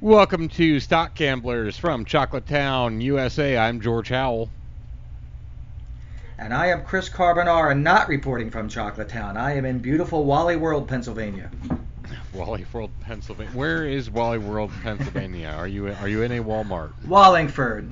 [0.00, 3.56] Welcome to Stock Gamblers from Chocolate Town, USA.
[3.56, 4.50] I'm George Howell.
[6.38, 9.38] And I am Chris Carbonara, not reporting from Chocolate Town.
[9.38, 11.50] I am in beautiful Wally World, Pennsylvania.
[12.34, 13.52] Wally World, Pennsylvania.
[13.54, 15.54] Where is Wally World, Pennsylvania?
[15.56, 16.92] Are you are you in a Walmart?
[17.06, 17.90] Wallingford.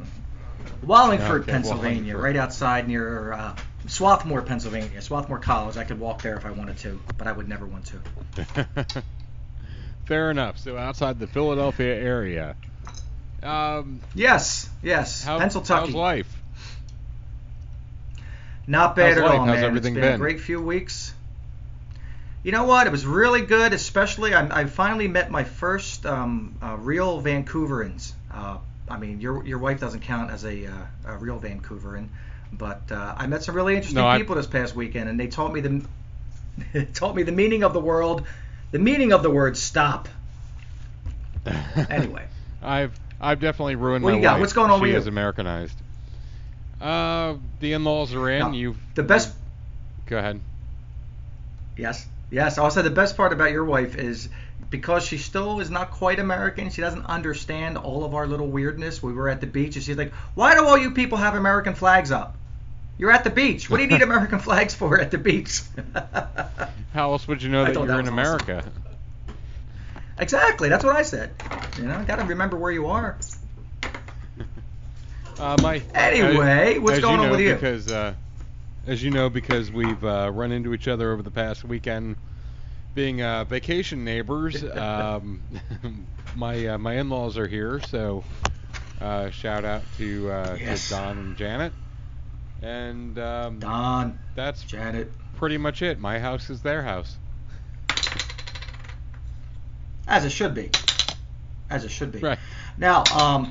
[0.83, 2.23] Wallingford, Okay, Pennsylvania, Wallingford.
[2.23, 5.01] right outside near uh, Swarthmore, Pennsylvania.
[5.01, 5.79] Swarthmore College.
[5.79, 9.03] I could walk there if I wanted to, but I would never want to.
[10.07, 10.59] Fair enough.
[10.59, 12.57] So outside the Philadelphia area.
[13.43, 15.23] Um, Yes, yes.
[15.25, 15.87] how, Pennsylvania.
[15.87, 16.37] how's life?
[18.67, 19.39] Not bad How's at life?
[19.41, 19.65] all, How's man.
[19.65, 20.15] everything it's been, been?
[20.15, 21.13] a great few weeks.
[22.43, 22.87] You know what?
[22.87, 28.13] It was really good, especially I, I finally met my first um, uh, real Vancouverans.
[28.33, 30.73] Uh, I mean, your your wife doesn't count as a, uh,
[31.07, 32.09] a real Vancouveran,
[32.53, 35.27] but uh, I met some really interesting No, I- people this past weekend, and they
[35.29, 38.27] taught me the taught me the meaning of the world,
[38.75, 40.09] the meaning of the word stop.
[41.89, 42.27] Anyway.
[42.61, 44.33] I've I've definitely ruined What my you got?
[44.33, 44.41] wife.
[44.41, 44.97] What's going on she with you?
[44.97, 45.79] is Americanized.
[46.81, 48.39] Uh, the in-laws are in.
[48.41, 49.33] Now, you the best
[50.07, 50.41] Go ahead.
[51.77, 52.59] Yes, yes.
[52.59, 54.29] Also, the best part about your wife is
[54.71, 56.71] because she still is not quite American.
[56.71, 59.01] She doesn't understand all of our little weirdness.
[59.03, 61.75] We were at the beach, and she's like, "Why do all you people have American
[61.75, 62.37] flags up?
[62.99, 63.69] You're at the beach.
[63.69, 65.63] What do you need American flags for at the beach?"
[66.93, 68.49] How else would you know that you're that in was awesome.
[68.51, 68.73] America?
[70.19, 70.69] exactly.
[70.69, 71.33] That's what I said.
[71.79, 73.19] You know, got to remember where you are.
[75.39, 77.55] Uh, my Anyway, as- what's going you on with you?
[77.55, 78.15] Because uh,
[78.87, 82.17] as you know, because we've uh, run into each other over the past weekend,
[82.95, 84.63] being uh, vacation neighbors.
[84.75, 85.43] Um,
[86.37, 88.25] my uh, my in-laws are here, so
[89.01, 90.89] uh, shout out to, uh, Yes.
[90.89, 91.73] to Don and Janet.
[92.63, 95.99] And um, Don, that's Janet, pretty much it.
[95.99, 97.17] My house is their house.
[100.07, 100.71] as it should be,
[101.71, 102.19] as it should be.
[102.19, 102.39] Right.
[102.79, 103.51] Now, um,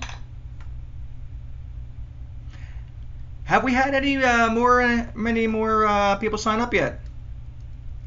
[3.44, 7.00] have we had any uh, more, uh, many more uh, people sign up yet?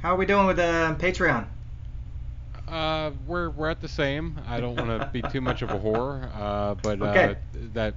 [0.00, 1.46] How are we doing with uh, Patreon?
[2.68, 4.40] Uh, we're we're at the same.
[4.46, 7.34] I don't want to be too much of a whore, uh, but uh,
[7.74, 7.94] that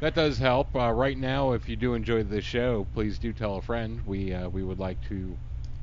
[0.00, 0.74] that does help.
[0.76, 4.00] Uh, right now, if you do enjoy the show, please do tell a friend.
[4.06, 5.36] We uh, we would like to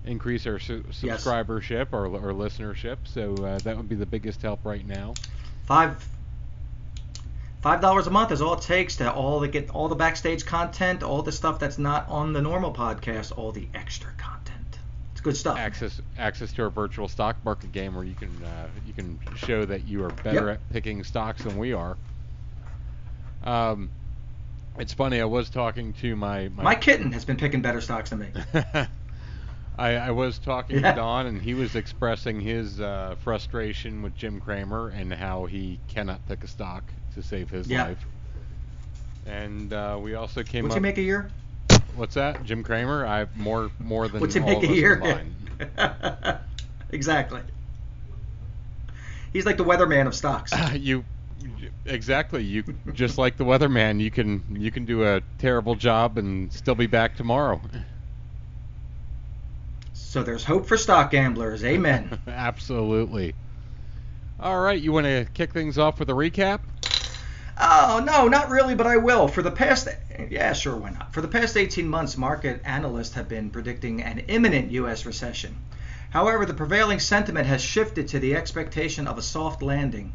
[0.05, 1.23] increase our su- Yes.
[1.25, 5.13] subscribership or or listenership, so uh, that would be the biggest help right now.
[5.65, 6.07] Five.
[7.61, 10.45] Five dollars a month is all it takes to all the get all the backstage
[10.45, 14.79] content, all the stuff that's not on the normal podcast, all the extra content.
[15.13, 15.57] It's good stuff.
[15.57, 19.63] Access access to our virtual stock market game where you can uh, you can show
[19.63, 20.55] that you are better Yep.
[20.55, 21.95] at picking stocks than we are.
[23.45, 23.89] Um,
[24.77, 25.21] it's funny.
[25.21, 28.27] I was talking to my My kitten has been picking better stocks than me.
[29.77, 30.91] I, I was talking Yeah.
[30.91, 35.79] to Don, and he was expressing his uh, frustration with Jim Cramer and how he
[35.87, 36.83] cannot pick a stock
[37.15, 37.85] to save his Yeah.
[37.85, 38.05] life.
[39.25, 40.77] And uh, we also came What's up.
[40.77, 41.31] he make a year?
[41.95, 42.43] What's that?
[42.43, 43.05] Jim Cramer?
[43.05, 45.01] I have more more than What's he make a year?
[46.91, 47.41] exactly.
[49.31, 50.53] He's like the weatherman of stocks.
[50.73, 51.05] you
[51.85, 52.43] exactly.
[52.43, 52.63] You
[52.93, 53.99] just like the weatherman.
[53.99, 57.61] You can you can do a terrible job and still be back tomorrow.
[59.93, 61.63] So there's hope for stock gamblers.
[61.63, 62.19] Amen.
[62.27, 63.33] Absolutely.
[64.39, 66.59] All right, you want to kick things off with a recap?
[67.59, 69.27] Oh, no, not really, but I will.
[69.27, 69.87] For the past,
[70.29, 71.13] yeah, sure, why not?
[71.13, 75.05] For the past 18 months, market analysts have been predicting an imminent U.S.
[75.05, 75.55] recession.
[76.09, 80.13] However, the prevailing sentiment has shifted to the expectation of a soft landing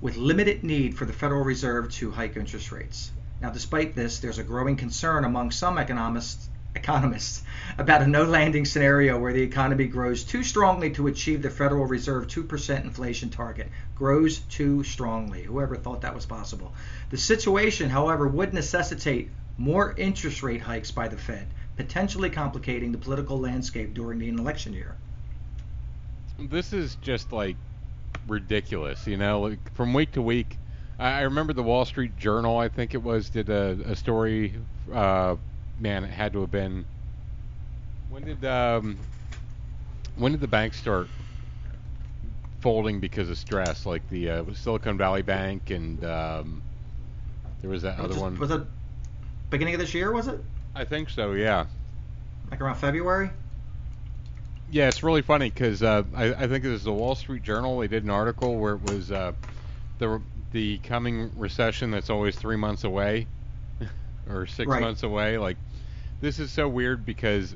[0.00, 3.12] with limited need for the Federal Reserve to hike interest rates.
[3.40, 7.42] Now, despite this, there's a growing concern among some economists economists
[7.78, 11.86] about a no landing scenario where the economy grows too strongly to achieve the Federal
[11.86, 13.68] Reserve 2% inflation target.
[13.94, 15.44] Grows too strongly.
[15.44, 16.72] Whoever thought that was possible.
[17.10, 21.46] The situation, however, would necessitate more interest rate hikes by the Fed,
[21.76, 24.96] potentially complicating the political landscape during the election year.
[26.38, 27.56] This is just like
[28.26, 29.40] ridiculous, you know.
[29.40, 30.56] Like from week to week,
[30.98, 34.54] I, I remember the Wall Street Journal, I think it was, did a, a story.
[34.92, 35.36] Uh,
[35.80, 36.84] man, it had to have been.
[38.10, 38.98] When did um,
[40.16, 41.08] when did the banks start
[42.60, 43.86] folding because of stress?
[43.86, 46.62] Like the uh, Silicon Valley Bank and um,
[47.60, 48.38] there was that other Just- one.
[48.38, 48.62] Was it
[49.50, 50.40] beginning of this year, was it?
[50.74, 51.32] I think so.
[51.32, 51.66] Yeah.
[52.50, 53.30] Like around February?
[54.70, 57.78] Yeah, it's really funny because uh, I, I think it was the Wall Street Journal.
[57.78, 59.32] They did an article where it was uh,
[59.98, 60.20] the
[60.52, 63.26] the coming recession that's always three months away,
[64.28, 64.80] or six Right.
[64.80, 65.38] months away.
[65.38, 65.56] Like
[66.20, 67.54] this is so weird because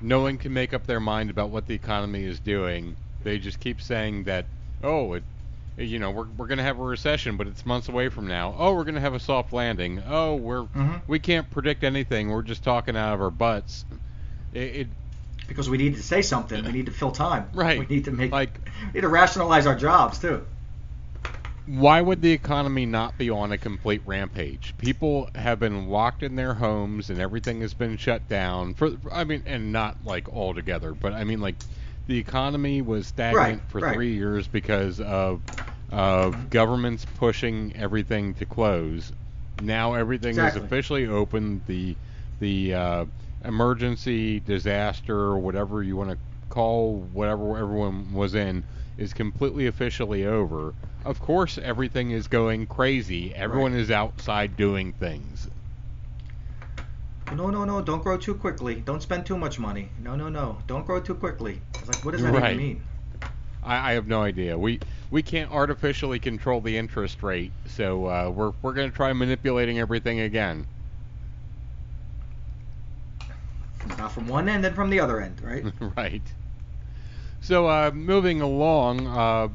[0.00, 2.96] no one can make up their mind about what the economy is doing.
[3.22, 4.46] They just keep saying that
[4.82, 5.24] oh it
[5.76, 8.54] you know, we're we're going to have a recession, but it's months away from now.
[8.56, 10.00] Oh, we're going to have a soft landing.
[10.06, 11.02] Oh, we're Mhm.
[11.08, 12.30] we can't predict anything.
[12.30, 13.84] We're just talking out of our butts.
[14.52, 14.88] It, it
[15.46, 16.64] Because we need to say something.
[16.64, 17.48] We need to fill time.
[17.52, 17.78] Right.
[17.78, 18.32] We need to make.
[18.32, 18.58] Like-
[18.88, 20.44] we need to rationalize our jobs too.
[21.66, 24.74] why would the economy not be on a complete rampage?
[24.78, 29.24] People have been locked in their homes and everything has been shut down for I
[29.24, 31.56] mean and not like all together, but I mean like
[32.06, 33.94] the economy was stagnant Right, for right.
[33.94, 35.40] 3 years because of
[35.90, 39.10] of governments pushing everything to close.
[39.62, 40.60] Now everything Exactly.
[40.60, 41.62] is officially open.
[41.66, 41.96] The
[42.40, 43.04] the uh,
[43.44, 46.18] emergency disaster, whatever you want to
[46.48, 48.64] call whatever everyone was in,
[48.96, 50.74] is completely officially over.
[51.04, 53.34] Of course, everything is going crazy.
[53.34, 53.80] Everyone Right.
[53.80, 55.48] is outside doing things.
[57.34, 57.82] No, no, no!
[57.82, 58.76] Don't grow too quickly.
[58.76, 59.88] Don't spend too much money.
[60.02, 60.58] No, no, no!
[60.66, 61.60] Don't grow too quickly.
[61.74, 62.52] It's like, what does that Right.
[62.52, 62.80] even mean?
[63.62, 64.58] I, I have no idea.
[64.58, 64.78] We
[65.10, 69.78] we can't artificially control the interest rate, so uh, we're we're going to try manipulating
[69.78, 70.66] everything again.
[73.98, 75.64] Not from one end and from the other end, right?
[75.96, 76.22] right.
[77.40, 79.48] So, uh, moving along, uh,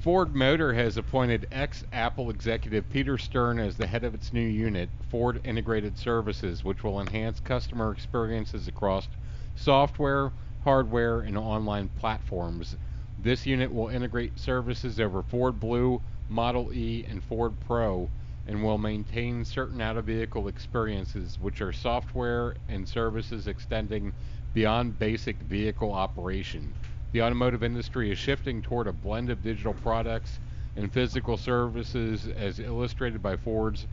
[0.00, 4.46] Ford Motor has appointed ex Apple executive Peter Stern as the head of its new
[4.46, 9.08] unit, Ford Integrated Services, which will enhance customer experiences across
[9.56, 10.32] software,
[10.64, 12.76] hardware, and online platforms.
[13.18, 18.08] This unit will integrate services over Ford Blue, Model E, and Ford Pro,
[18.46, 24.12] and will maintain certain out of vehicle experiences, which are software and services extending
[24.54, 26.74] beyond basic vehicle operation.
[27.12, 30.38] The automotive industry is shifting toward a blend of digital products
[30.76, 33.86] and physical services, as illustrated by Ford's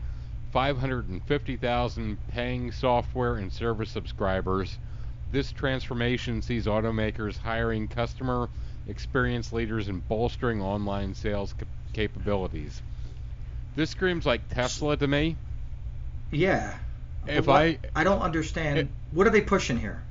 [0.52, 4.78] 550,000 paying software and service subscribers.
[5.32, 8.48] This transformation sees automakers hiring customer
[8.86, 12.82] experience leaders and bolstering online sales cap- capabilities.
[13.76, 15.36] This screams like Tesla to me.
[16.30, 16.74] Yeah.
[17.26, 18.78] If What- I- I don't understand.
[18.78, 20.02] It- what are they pushing here?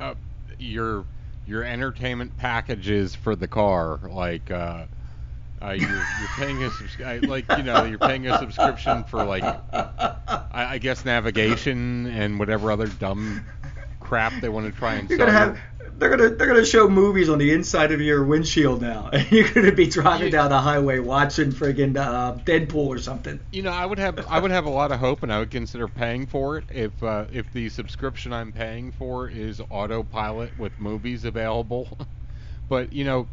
[0.00, 0.14] uh,
[0.60, 1.04] your
[1.46, 4.84] your entertainment packages for the car, like uh,
[5.60, 9.42] uh, you're, you're paying a subs- like you know you're paying a subscription for like
[9.42, 10.14] I,
[10.52, 13.44] I guess navigation and whatever other dumb
[13.98, 15.26] crap they want to try and You're sell.
[15.26, 15.58] gonna have.
[15.98, 19.10] They're gonna they're gonna show movies on the inside of your windshield now.
[19.12, 23.40] and You're gonna be driving You- down the highway watching friggin' uh, Deadpool or something.
[23.50, 25.50] You know, I would have I would have a lot of hope, and I would
[25.50, 30.78] consider paying for it if uh, if the subscription I'm paying for is autopilot with
[30.78, 31.88] movies available.
[32.68, 33.26] but you know,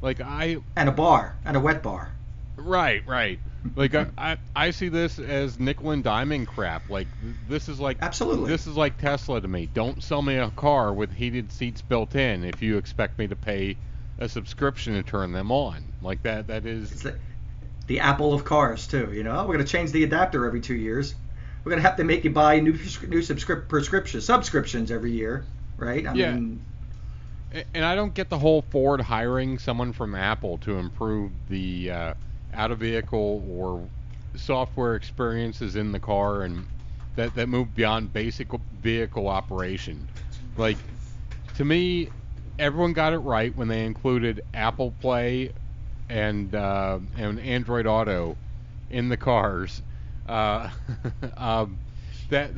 [0.00, 2.12] like I And a bar and a wet bar.
[2.56, 3.38] Right, right.
[3.74, 6.88] Like I, I, I see this as nickel and diming crap.
[6.88, 7.08] Like
[7.46, 8.48] this is like Absolutely.
[8.50, 9.66] This is like Tesla to me.
[9.66, 13.36] Don't sell me a car with heated seats built in if you expect me to
[13.36, 13.76] pay
[14.18, 15.92] a subscription to turn them on.
[16.00, 16.46] Like that.
[16.46, 17.16] that is It's the,
[17.86, 19.12] the Apple of cars too.
[19.12, 21.14] You know, we're gonna change the adapter every two years.
[21.64, 25.44] We're gonna have to make you buy new new subscrip- prescriptions subscriptions every year,
[25.76, 26.06] right?
[26.06, 26.32] I Yeah.
[26.32, 26.60] mean,
[27.74, 32.14] And I don't get the whole Ford hiring someone from Apple to improve the uh,
[32.56, 33.88] out of vehicle or
[34.34, 36.66] software experiences in the car and
[37.16, 38.48] that that move beyond basic
[38.80, 40.08] vehicle operation.
[40.56, 40.78] Like
[41.54, 42.10] to me,
[42.58, 45.52] everyone got it right when they included Apple Play
[46.08, 48.36] and uh, and Android Auto
[48.90, 49.82] in the cars.
[50.26, 50.70] Uh,
[51.36, 51.78] um,
[52.30, 52.52] that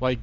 [0.00, 0.18] like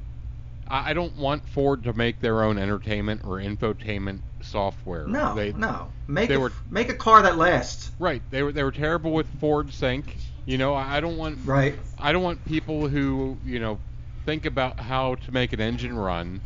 [0.68, 5.06] I I don't want Ford to make their own entertainment or infotainment software.
[5.08, 5.90] no, They- no.
[6.08, 7.92] Make they a, were- make a car that lasts.
[8.00, 8.22] Right.
[8.32, 10.18] They were they were terrible with Ford Sync.
[10.46, 11.78] You know, I don't want Right.
[12.00, 13.80] I don't want people who you know
[14.26, 16.42] think about how to make an engine run,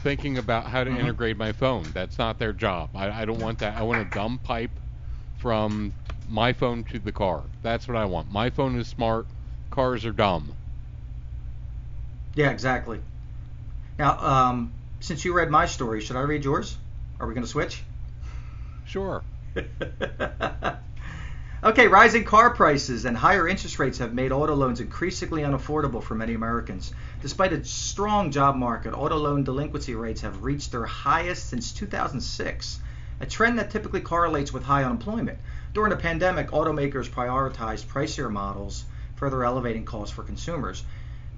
[0.00, 0.98] thinking about how to Mhm.
[1.00, 1.84] integrate my phone.
[1.94, 2.90] That's not their job.
[2.94, 3.76] I, I don't want that.
[3.76, 4.70] I want a dumb pipe
[5.38, 5.92] from
[6.28, 7.42] my phone to the car.
[7.62, 8.30] That's what I want.
[8.30, 9.26] My phone is smart.
[9.70, 10.54] Cars are dumb.
[12.34, 13.00] Yeah, exactly.
[13.98, 16.76] Now, um, since you read my story, should I read yours?
[17.18, 17.82] Are we gonna switch?
[18.84, 19.22] Sure.
[21.64, 26.14] okay, rising car prices and higher interest rates have made auto loans increasingly unaffordable for
[26.14, 26.92] many Americans.
[27.22, 32.80] Despite a strong job market, auto loan delinquency rates have reached their highest since 2006,
[33.20, 35.38] a trend that typically correlates with high unemployment.
[35.72, 40.84] During the pandemic, automakers prioritized pricier models, further elevating costs for consumers.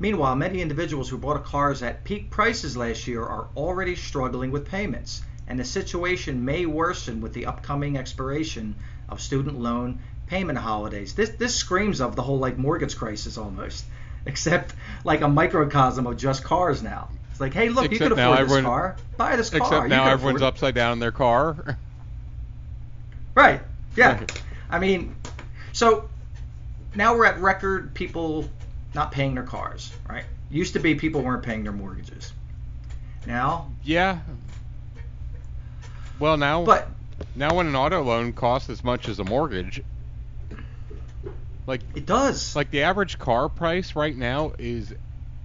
[0.01, 4.69] Meanwhile, many individuals who bought cars at peak prices last year are already struggling with
[4.69, 8.77] payments, and the situation may worsen with the upcoming expiration
[9.09, 11.15] of student loan payment holidays.
[11.15, 13.85] This this screams of the whole like mortgage crisis almost,
[14.27, 14.75] except
[15.05, 17.09] like a microcosm of just cars now.
[17.31, 18.97] It's like, hey, look, you Except can now afford everyone- this car.
[19.17, 19.61] Buy this car.
[19.61, 21.77] Except You now everyone's afford upside down in their car.
[23.35, 23.61] Right.
[23.97, 24.25] Yeah.
[24.71, 25.15] I mean,
[25.73, 26.09] so
[26.95, 28.49] now we're at record people
[28.95, 30.25] not paying their cars, right?
[30.51, 32.33] Used to be people weren't paying their mortgages.
[33.27, 34.19] Now, Yeah.
[36.19, 36.91] Well, now, but
[37.35, 39.83] now when an auto loan costs as much as a mortgage,
[41.67, 42.57] like it does.
[42.57, 44.95] like the average car price right now is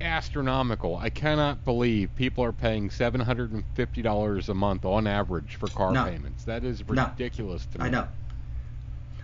[0.02, 0.98] astronomical.
[0.98, 5.56] I cannot believe people are paying seven hundred and fifty dollars a month on average
[5.56, 6.06] for car No.
[6.06, 6.44] payments.
[6.46, 7.06] That is No.
[7.06, 7.86] ridiculous to me.
[7.86, 8.08] I know.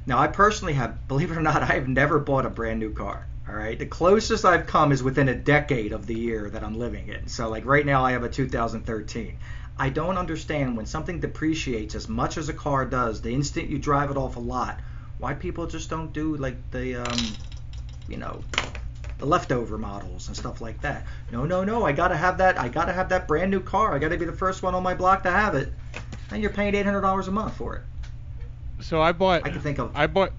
[0.06, 2.92] Now, I personally have, believe it or not, I have never bought a brand new
[2.92, 3.28] car.
[3.48, 6.78] All right, the closest I've come is within a decade of the year that I'm
[6.78, 7.28] living in.
[7.28, 9.40] So, like right now, I have a 2013.
[9.80, 13.80] I don't understand when something depreciates as much as a car does the instant you
[13.80, 14.78] drive it off a lot.
[15.20, 17.20] Why people just don't do like the, um,
[18.10, 18.44] you know,
[19.20, 21.06] the leftover models and stuff like that.
[21.32, 21.86] No, no, no.
[21.86, 22.60] I gotta have that.
[22.60, 23.96] I gotta have that brand new car.
[23.96, 25.72] I gotta be the first one on my block to have it.
[26.32, 27.82] And you're paying $800 a month for it.
[28.82, 30.34] So I bought I can think of I bought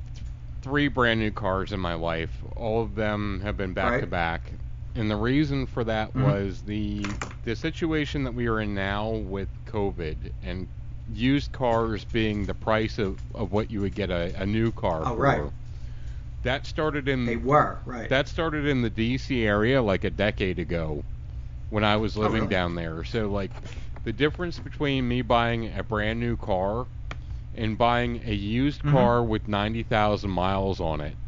[0.60, 2.30] three brand new cars in my life.
[2.56, 4.52] All of them have been back to back.
[4.94, 6.36] And the reason for that Mhm.
[6.36, 10.68] was the the situation that we are in now with COVID and
[11.08, 15.04] used cars being the price of, of what you would get a, a new car
[15.04, 15.16] Oh, for.
[15.16, 15.52] right.
[16.42, 18.10] That started in They were right.
[18.10, 21.04] that started in the DC area like a decade ago
[21.70, 22.48] when I was Oh, living really?
[22.48, 23.04] down there.
[23.04, 23.52] So like
[24.04, 26.88] the difference between me buying a brand new car
[27.54, 29.10] and buying a used Mhm.
[29.10, 31.18] car with 90,000 miles on it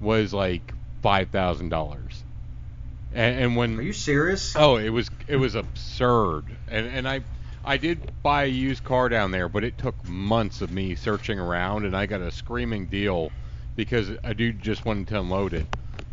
[0.00, 2.23] was like $5,000.
[3.14, 4.56] And, and when Are you serious?
[4.56, 6.56] Oh, it was it was absurd.
[6.68, 7.24] And and I
[7.64, 11.38] I did buy a used car down there, but it took months of me searching
[11.38, 13.30] around and I got a screaming deal
[13.76, 15.68] because a dude just wanted to unload it.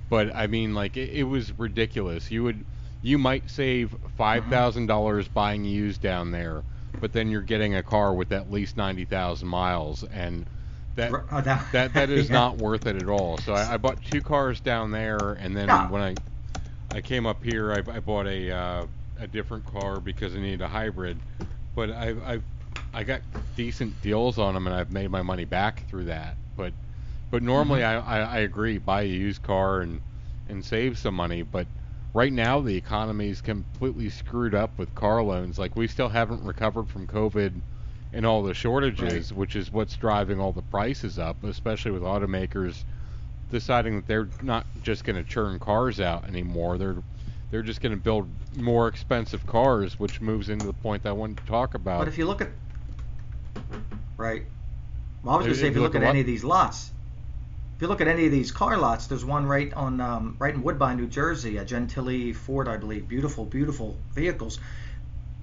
[0.09, 2.29] But I mean like it, it was ridiculous.
[2.31, 2.65] You would
[3.01, 4.51] you might save five uh-huh.
[4.51, 6.63] thousand dollars buying used down there,
[6.99, 10.45] but then you're getting a car with at least ninety thousand miles and
[10.95, 12.35] that oh, that- that that is yeah.
[12.35, 13.37] not worth it at all.
[13.37, 15.87] So I, I bought two cars down there, and then No.
[15.89, 16.15] when I
[16.91, 20.61] I came up here, I, I bought a uh, a different car because I needed
[20.61, 21.23] a hybrid.
[21.75, 22.41] But I I
[22.93, 23.23] I got
[23.55, 26.37] decent deals on them, and I've made my money back through that.
[26.55, 26.73] But
[27.29, 27.85] but normally Mm-hmm.
[27.85, 30.01] I, I I agree, buy a used car and
[30.47, 31.41] and save some money.
[31.43, 31.67] But
[32.13, 35.57] right now the economy is completely screwed up with car loans.
[35.59, 37.61] Like we still haven't recovered from COVID
[38.13, 42.83] and all the shortages, which is what's driving all the prices up, especially with automakers
[43.51, 46.77] deciding that they're not just going to churn cars out anymore.
[46.77, 46.97] They're
[47.51, 51.13] they're just going to build more expensive cars, which moves into the point that I
[51.13, 51.99] wanted to talk about.
[51.99, 52.49] But if you look at
[54.17, 54.43] right,
[55.23, 56.45] well, I was going to say if you look look at at any of these
[56.45, 56.91] lots,
[57.75, 60.53] if you look at any of these car lots, there's one right on um, right
[60.53, 63.07] in Woodbine, New Jersey, a Gentili Ford, I believe.
[63.07, 64.59] Beautiful, beautiful vehicles,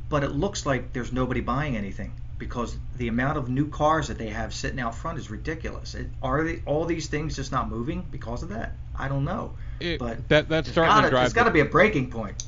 [0.08, 4.18] but it looks like there's nobody buying anything because the amount of new cars that
[4.18, 5.95] they have sitting out front is ridiculous.
[5.95, 8.73] It, are they, all these things just not moving because of that?
[8.97, 9.52] I don't know.
[9.80, 11.23] It- but that that's starting gotta, to drive.
[11.25, 12.45] there's got to be a breaking point.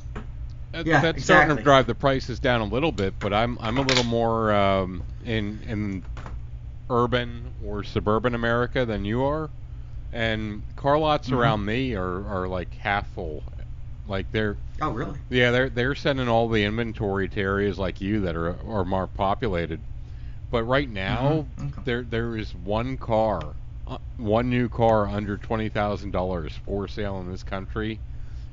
[0.73, 3.15] that- yeah, that's starting to drive the prices down a little bit.
[3.19, 6.03] But I'm I'm a little more um, in in
[6.89, 9.51] urban or suburban America than you are,
[10.13, 11.37] and car lots Mhm.
[11.37, 13.43] around me are are like half full.
[14.11, 15.19] Like they're Oh, really?
[15.31, 19.07] Yeah, they're they're sending all the inventory to areas like you that are are more
[19.07, 19.83] populated.
[20.51, 21.83] But right now, Mhm, okay.
[21.85, 27.21] there there is one car, uh, one new car under twenty thousand dollars for sale
[27.21, 28.01] in this country.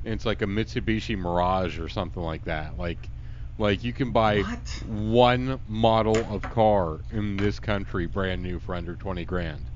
[0.04, 2.78] And it's like a Mitsubishi Mirage or something like that.
[2.78, 3.10] Like,
[3.58, 4.84] like you can buy What?
[4.84, 9.67] one model of car in this country brand new for under twenty grand.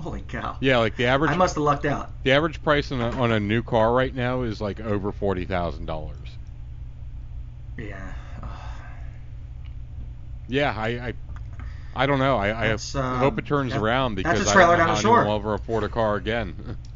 [0.00, 0.56] Holy cow!
[0.60, 2.10] Yeah, like the average I must have lucked out.
[2.24, 5.44] the average price on a, on a new car right now is like over forty
[5.44, 6.16] thousand dollars.
[7.76, 8.12] Yeah.
[10.48, 11.14] Yeah, I, I,
[11.94, 12.36] I don't know.
[12.36, 15.36] I, I um, hope it turns that- around because I don't know how anyone will
[15.36, 16.76] ever afford a car again.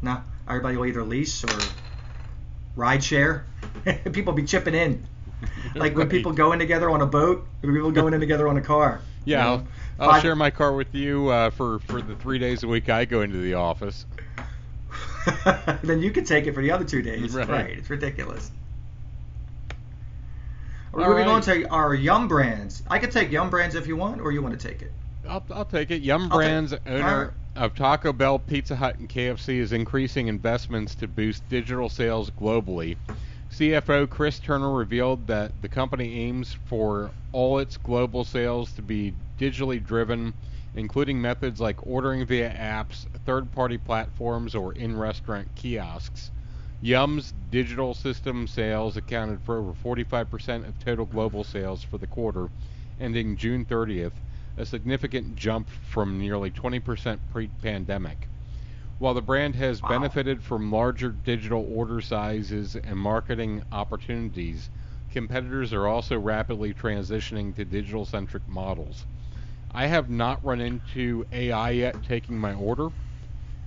[0.00, 1.58] Now everybody will either lease or
[2.76, 3.46] ride share.
[4.12, 5.04] people be chipping in.
[5.74, 8.56] Like when people go in together on a boat, when people going in together on
[8.56, 9.00] a car.
[9.28, 9.66] Yeah, You know,
[10.00, 12.88] I'll, I'll share my car with you uh, for for the three days a week
[12.88, 14.06] I go into the office.
[15.82, 17.34] then you can take it for the other two days.
[17.34, 17.48] Right.
[17.48, 17.78] Right.
[17.78, 18.50] It's ridiculous.
[20.92, 22.82] We're All moving on to our Yum brands.
[22.88, 24.92] I could take Yum brands if you want, or you want to take it.
[25.28, 26.00] I'll, I'll take it.
[26.00, 27.62] Yum I'll Brands, all owner right.
[27.62, 32.96] of Taco Bell, Pizza Hut, and KFC, is increasing investments to boost digital sales globally.
[33.58, 39.12] CFO Chris Turner revealed that the company aims for all its global sales to be
[39.36, 40.32] digitally driven,
[40.76, 46.30] including methods like ordering via apps, third party platforms, or in restaurant kiosks.
[46.80, 52.50] Yum's digital system sales accounted for over 45% of total global sales for the quarter
[53.00, 54.12] ending June 30th,
[54.56, 58.28] a significant jump from nearly 20% pre-pandemic.
[58.98, 59.88] While the brand has Wow.
[59.88, 64.70] benefited from larger digital order sizes and marketing opportunities,
[65.08, 69.06] competitors are also rapidly transitioning to digital centric models.
[69.70, 72.90] I have not run into AI yet taking my order,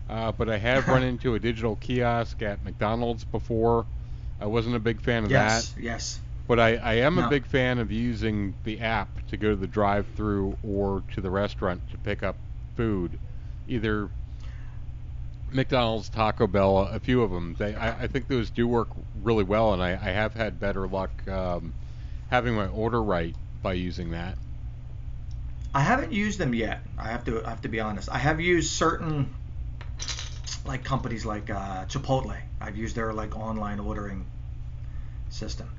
[0.07, 3.88] uh, but I have run into a digital kiosk at McDonald's before.
[4.39, 5.75] I wasn't a big fan of Yes, that, yes.
[5.77, 6.21] yes.
[6.47, 9.67] but I, I am a big fan of using the app to go to the
[9.67, 12.41] drive through or to the restaurant to pick up
[12.75, 13.19] food.
[13.67, 14.11] Either
[15.53, 17.55] McDonald's, Taco Bell, a few of them.
[17.58, 18.89] They, I, I think those do work
[19.22, 21.74] really well, and I, I have had better luck um,
[22.29, 24.38] having my order right by using that.
[25.74, 26.81] I haven't used them yet.
[26.98, 28.10] I have to I have to be honest.
[28.12, 29.34] I have used certain
[30.65, 32.36] like companies like uh, Chipotle.
[32.60, 34.25] I've used their like online ordering
[35.29, 35.70] system.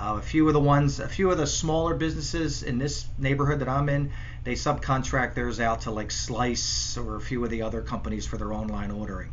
[0.00, 3.58] Uh, a few of the ones, a few of the smaller businesses in this neighborhood
[3.58, 4.10] that I'm in,
[4.44, 8.38] they subcontract theirs out to like Slice or a few of the other companies for
[8.38, 9.30] their online ordering.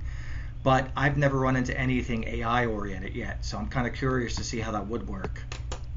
[0.63, 4.43] But I've never run into anything AI oriented yet, so I'm kind of curious to
[4.43, 5.41] see how that would work.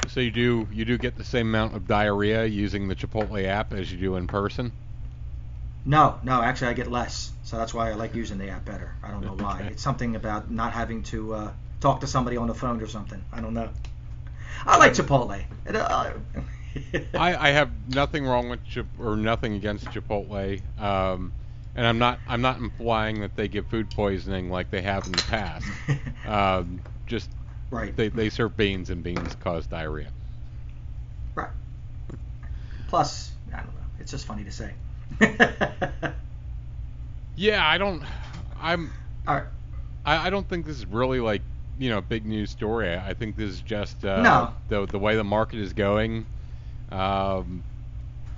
[0.07, 3.73] So you do you do get the same amount of diarrhea using the Chipotle app
[3.73, 4.71] as you do in person?
[5.85, 7.33] No, no, actually I get less.
[7.43, 8.95] So that's why I like using the app better.
[9.03, 9.63] I don't know why.
[9.63, 13.25] It's something about not having to uh, talk to somebody on the phone or something.
[13.33, 13.71] I don't know.
[14.67, 15.43] I like Chipotle.
[15.69, 16.11] Uh,
[17.19, 21.33] I, I have nothing wrong with Chip or nothing against Chipotle, um,
[21.75, 25.13] and I'm not I'm not implying that they give food poisoning like they have in
[25.13, 25.67] the past.
[26.27, 27.31] Um, just
[27.71, 30.13] right, they, they serve beans and beans cause diarrhea.
[31.35, 31.49] right.
[32.89, 33.81] Plus, I don't know.
[33.99, 34.75] It's just funny to say.
[37.37, 38.03] Yeah, I don't
[38.61, 38.93] I'm
[39.27, 39.45] All right.
[40.05, 41.43] I, I don't think this is really like
[41.81, 42.95] you know big news story.
[42.97, 44.55] I think this is just uh, No.
[44.69, 46.27] the the way the market is going.
[46.91, 47.65] Um,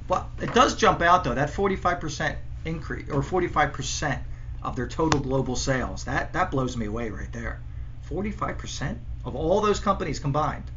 [0.09, 1.35] Well, it does jump out though.
[1.35, 4.23] That 45% increase or 45%
[4.63, 6.05] of their total global sales.
[6.05, 7.61] That that blows me away right there.
[8.03, 10.71] 45% of all those companies combined.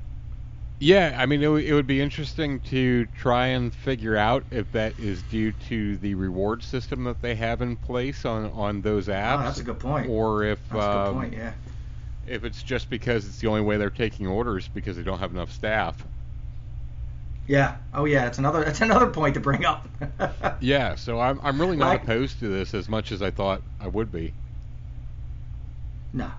[0.80, 4.72] Yeah, I mean, it, w- it would be interesting to try and figure out if
[4.72, 9.08] that is due to the reward system that they have in place on, on those
[9.08, 9.40] apps.
[9.40, 10.10] Oh, that's a good point.
[10.10, 11.34] Or if That's a good um, point.
[11.34, 11.54] Yeah.
[12.28, 15.32] If it's just because it's the only way they're taking orders because they don't have
[15.32, 15.96] enough staff.
[17.48, 17.76] Yeah.
[17.94, 18.26] Oh yeah.
[18.28, 18.64] It's another.
[18.64, 19.88] That's another point to bring up.
[20.62, 23.62] Yeah, so I'm I'm really not Like- opposed to this as much as I thought
[23.80, 24.34] I would be.
[26.14, 26.32] No.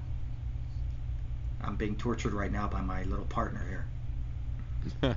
[1.62, 3.84] I'm being tortured right now by my little partner here.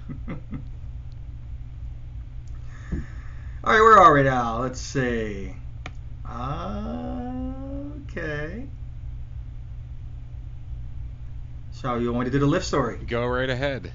[3.63, 4.60] All right, where are we now?
[4.62, 5.53] Let's see.
[8.05, 8.65] Okay.
[11.82, 12.98] So you want me to do the Lyft story?
[13.08, 13.94] Go right ahead.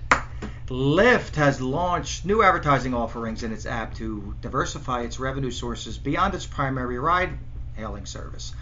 [0.69, 6.35] Lyft has launched new advertising offerings in its app to diversify its revenue sources beyond
[6.35, 7.37] its primary ride
[7.75, 8.55] hailing service.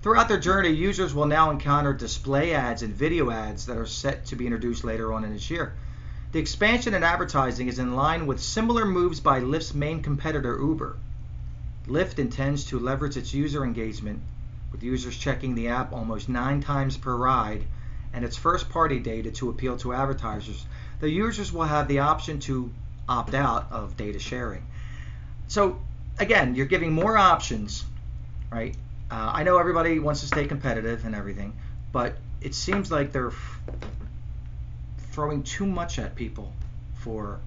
[0.00, 4.24] Throughout their journey, users will now encounter display ads and video ads that are set
[4.28, 5.74] to be introduced later on in this year.
[6.32, 10.96] The expansion in advertising is in line with similar moves by Lyft's main competitor, Uber.
[11.86, 14.22] Lyft intends to leverage its user engagement,
[14.72, 17.66] with users checking the app almost nine times per ride,
[18.12, 20.64] and its first party data to appeal to advertisers
[21.00, 22.70] the users will have the option to
[23.08, 24.62] opt out of data sharing.
[25.48, 25.78] So
[26.18, 27.84] again, you're giving more options,
[28.52, 28.76] right?
[29.10, 31.54] Uh, I know everybody wants to stay competitive and everything,
[31.92, 33.60] but it seems like they're f-
[35.12, 36.52] throwing too much at people
[36.94, 37.40] for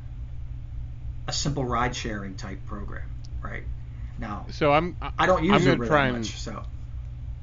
[1.28, 3.10] a simple ride sharing type program,
[3.42, 3.64] right?
[4.20, 6.64] Now, So I'm I don't use I'm gonna Uber try that and much, so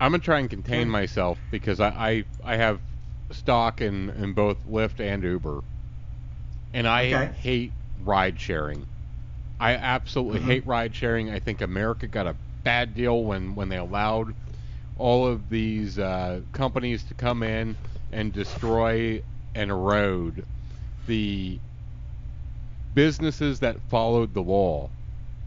[0.01, 2.81] I'm gonna try and contain myself because I, I I have
[3.31, 5.63] stock in in both Lyft and Uber,
[6.73, 7.33] and I Okay.
[7.33, 8.87] hate ride sharing.
[9.61, 10.41] I absolutely Mhm.
[10.41, 11.31] hate ride sharing.
[11.31, 14.35] I think America got a bad deal when when they allowed
[14.97, 17.77] all of these uh, companies to come in
[18.11, 19.23] and destroy
[19.55, 20.47] and erode
[21.07, 21.61] the
[22.93, 24.91] businesses that followed the law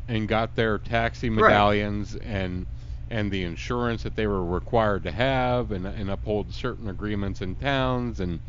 [0.08, 1.66] and got their taxi Right.
[1.68, 2.68] medallions and
[3.14, 7.54] and the insurance that they were required to have and, and uphold certain agreements in
[7.56, 8.40] towns and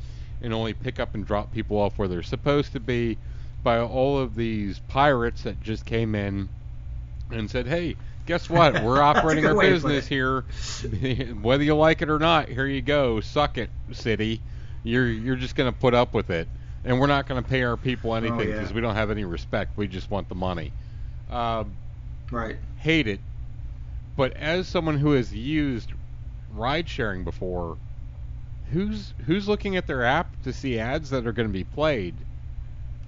[0.41, 3.19] and only pick up and drop people off where they're supposed to be
[3.63, 6.49] by all of these pirates that just came in
[7.31, 7.97] and said, "Hey,
[8.27, 8.83] guess what?
[8.83, 10.41] We're operating our way to put business here.
[11.43, 13.21] Whether you like it or not, here you go.
[13.21, 14.41] Suck it, city.
[14.83, 16.49] You're you're just going to put up with it,
[16.85, 18.53] and we're not going to pay our people anything Oh, yeah.
[18.59, 19.77] because we don't have any respect.
[19.77, 20.73] We just want the money.
[21.31, 21.75] Um,
[22.31, 22.57] right.
[22.79, 23.21] hate it,
[24.17, 25.93] but as someone who has used
[26.53, 27.79] ride sharing before,
[28.73, 32.15] who's who's looking at their app to see ads that are going to be played?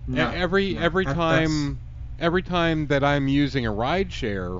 [0.07, 1.79] No, every no, every that- time
[2.19, 4.59] every time that I'm using a ride share,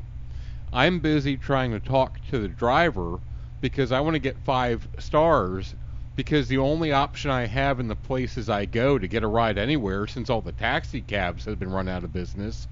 [0.73, 3.19] I'm busy trying to talk to the driver
[3.61, 5.75] because I want to get five stars
[6.17, 9.59] because the only option I have in the places I go to get a ride
[9.59, 12.69] anywhere since all the taxi cabs have been run out of business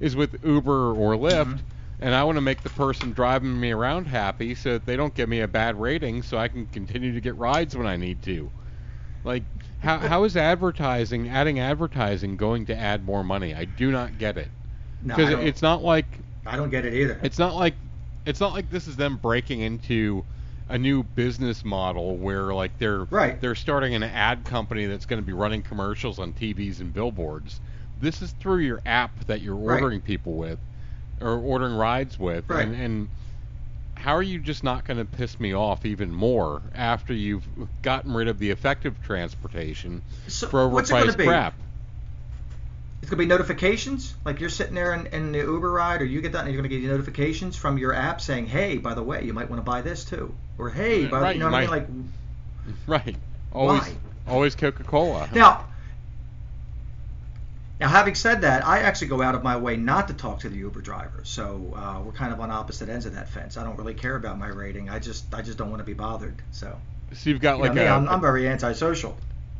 [0.00, 1.58] is with Uber or Lyft Mhm.
[2.00, 5.14] And I want to make the person driving me around happy so that they don't
[5.14, 8.22] give me a bad rating so I can continue to get rides when I need
[8.22, 8.52] to.
[9.24, 9.44] Like
[9.78, 13.54] how how is advertising adding advertising going to add more money?
[13.54, 14.52] I do not get it.
[15.00, 17.20] No, Because don't, it's not like I don't get it either.
[17.22, 17.76] it's not like
[18.24, 20.24] it's not like this is them breaking into
[20.68, 23.40] a new business model where like they're Right.
[23.40, 27.60] they're starting an ad company that's going to be running commercials on TVs and billboards.
[27.96, 29.64] This is through your app that you're Right.
[29.72, 30.60] ordering people with
[31.20, 32.66] or ordering rides with Right.
[32.66, 33.08] and and
[33.96, 37.46] how are you just not going to piss me off even more after you've
[37.82, 41.54] gotten rid of the effective transportation So for it overpriced crap?
[43.02, 44.14] It's gonna be notifications.
[44.24, 46.62] Like you're sitting there in, in the Uber ride, or you get that, and you're
[46.62, 49.70] gonna get notifications from your app saying, "Hey, by the way, you might want to
[49.70, 51.86] buy this too," or "Hey, by the Right, you know what I mean?" Like
[52.86, 53.16] Right.
[53.52, 53.96] Always Why?
[54.26, 55.28] always Coca-Cola.
[55.34, 55.64] now.
[57.80, 60.48] Now, having said that, I actually go out of my way not to talk to
[60.48, 61.28] the Uber drivers.
[61.28, 63.56] So uh, we're kind of on opposite ends of that fence.
[63.56, 64.90] I don't really care about my rating.
[64.90, 66.40] I just, I just don't want to be bothered.
[66.52, 66.78] So,
[67.12, 69.16] so you've got you like a I'm, I'm very antisocial.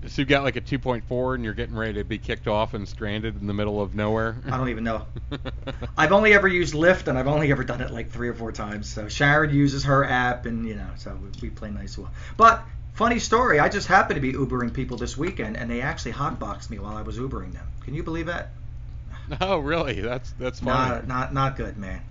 [0.06, 2.86] So you've got like a 2.4 and you're getting ready to be kicked off and
[2.86, 4.36] stranded in the middle of nowhere.
[4.46, 5.06] I don't even know.
[5.96, 8.52] I've only ever used Lyft, and I've only ever done it like three or four
[8.52, 8.88] times.
[8.88, 11.96] So Sharon uses her app, and you know, so we, we play nice.
[11.96, 15.82] Well, but funny story, I just happened to be Ubering people this weekend, and they
[15.82, 17.66] actually hotboxed me while I was Ubering them.
[17.82, 18.50] Can you believe that?
[19.40, 20.00] oh, really?
[20.00, 20.94] That's that's funny.
[20.94, 22.02] Not, not, not good, man.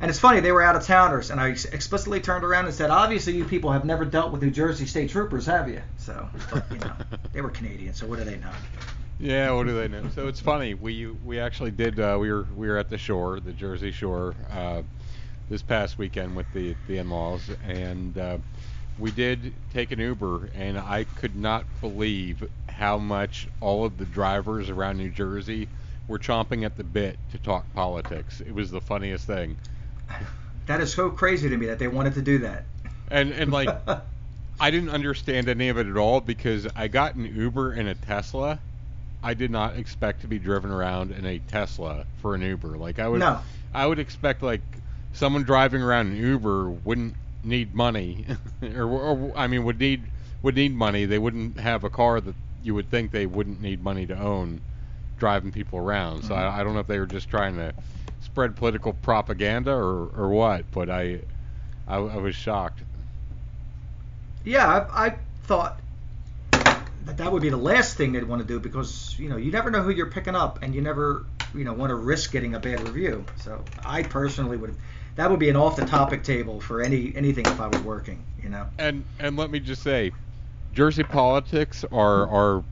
[0.00, 2.90] And it's funny, they were out of towners, and I explicitly turned around and said,
[2.90, 6.64] "Obviously, you people have never dealt with New Jersey state troopers, have you?" So, but,
[6.70, 6.92] you know,
[7.32, 8.50] they were Canadian, so what do they know?
[9.20, 10.08] Yeah, what do they know?
[10.14, 10.74] So it's funny.
[10.74, 12.00] We we actually did.
[12.00, 14.82] Uh, we were we were at the shore, the Jersey Shore, uh,
[15.48, 18.38] this past weekend with the the in-laws, and uh,
[18.98, 24.04] we did take an Uber, and I could not believe how much all of the
[24.04, 25.68] drivers around New Jersey
[26.08, 28.40] were chomping at the bit to talk politics.
[28.40, 29.56] It was the funniest thing.
[30.66, 32.64] That is so crazy to me that they wanted to do that.
[33.10, 33.68] And and like
[34.60, 37.94] I didn't understand any of it at all because I got an Uber and a
[37.94, 38.58] Tesla.
[39.22, 42.78] I did not expect to be driven around in a Tesla for an Uber.
[42.78, 43.40] Like I would No.
[43.74, 44.62] I would expect like
[45.12, 48.26] someone driving around an Uber wouldn't need money
[48.62, 50.10] or, or I mean would need
[50.42, 51.04] would need money.
[51.06, 54.62] They wouldn't have a car that you would think they wouldn't need money to own
[55.16, 56.22] driving people around.
[56.24, 56.34] So Mhm.
[56.34, 57.74] I, I don't know if they were just trying to
[58.20, 61.22] spread political propaganda or, or what, but I,
[61.86, 62.84] I I was shocked.
[64.44, 65.80] Yeah, I, I thought
[67.04, 69.50] that that would be the last thing they'd want to do because you know you
[69.50, 72.54] never know who you're picking up, and you never you know want to risk getting
[72.54, 73.24] a bad review.
[73.36, 74.76] So I personally would
[75.16, 78.24] that would be an off the topic table for any anything if I was working.
[78.42, 78.66] You know.
[78.78, 80.12] And and let me just say,
[80.72, 82.64] Jersey politics are are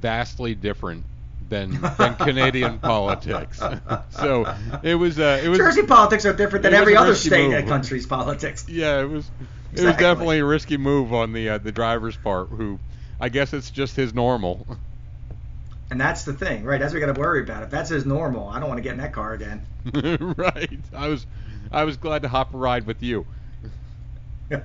[0.00, 1.04] vastly different
[1.48, 3.60] than than Canadian politics.
[4.10, 7.68] so it was uh, it was Jersey politics are different than every other state and
[7.68, 8.66] country's politics.
[8.68, 9.30] yeah, it was
[9.72, 12.48] it was definitely a risky move on the uh, the driver's part.
[12.48, 12.78] Who
[13.20, 14.66] I guess it's just his normal.
[15.90, 16.78] And that's the thing, right?
[16.78, 17.64] That's what we got to worry about.
[17.64, 19.66] If that's his normal, I don't want to get in that car again.
[20.36, 20.78] right.
[20.94, 21.26] I was
[21.70, 23.26] I was glad to hop a ride with you.
[24.50, 24.60] and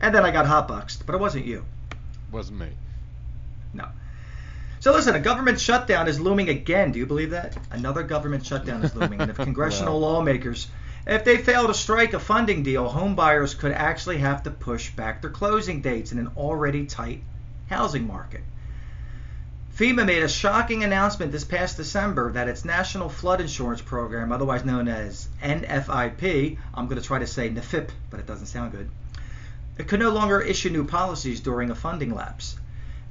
[0.00, 1.64] then I got hotboxed, but it wasn't you.
[1.90, 2.68] It Wasn't me.
[3.72, 3.88] No.
[4.78, 6.92] So listen, a government shutdown is looming again.
[6.92, 7.56] Do you believe that?
[7.72, 9.20] Another government shutdown is looming.
[9.20, 10.68] And if congressional lawmakers,
[11.06, 14.90] if they fail to strike a funding deal, home buyers could actually have to push
[14.90, 17.22] back their closing dates in an already tight
[17.68, 18.42] housing market.
[19.76, 24.64] FEMA made a shocking announcement this past December that its National Flood Insurance Program, otherwise
[24.64, 28.88] known as NFIP, I'm going to try to say NFIP, but it doesn't sound good,
[29.76, 32.56] it could no longer issue new policies during a funding lapse.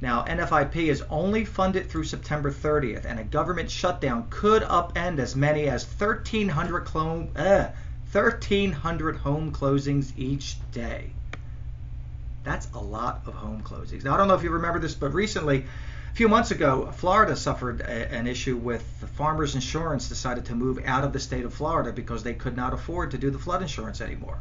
[0.02, 5.36] Now, NFIP is only funded through September 30th, and a government shutdown could upend as
[5.36, 7.68] many as 1,300, clo- uh,
[8.12, 11.12] 1,300 home closings each day.
[12.44, 14.04] That's a lot of home closings.
[14.04, 15.66] Now, I don't know if you remember this, but recently,
[16.16, 18.82] a few months ago, Florida suffered a, an issue with
[19.18, 22.74] Farmers Insurance decided to move out of the state of Florida because they could not
[22.74, 24.38] afford to do the flood insurance anymore.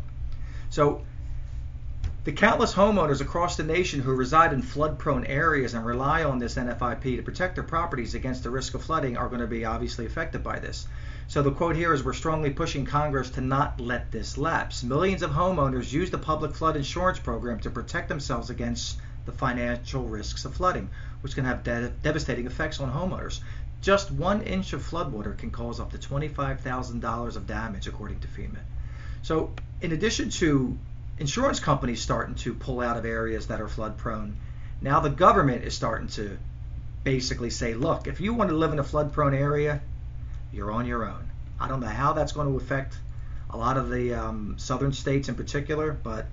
[0.71, 1.03] So,
[2.23, 6.39] the countless homeowners across the nation who reside in flood prone areas and rely on
[6.39, 9.65] this NFIP to protect their properties against the risk of flooding are going to be
[9.65, 10.87] obviously affected by this.
[11.27, 14.85] So the quote here is We're strongly pushing Congress to not let this lapse.
[14.85, 20.05] Millions of homeowners use the public flood insurance program to protect themselves against the financial
[20.05, 23.41] risks of flooding, which can have de- devastating effects on homeowners.
[23.81, 28.59] just one inch of floodwater can cause up to $25,000 of damage, according to FEMA.
[29.23, 29.51] So,
[29.83, 30.79] in addition to
[31.19, 34.37] insurance companies starting to pull out of areas that are flood prone,
[34.81, 36.39] now the government is starting to
[37.05, 39.83] basically say, look, if you want to live in a flood prone area,
[40.53, 41.31] you're on your own.
[41.61, 42.99] I don't know how that's going to affect
[43.51, 46.27] a lot of the um, southern states in particular, but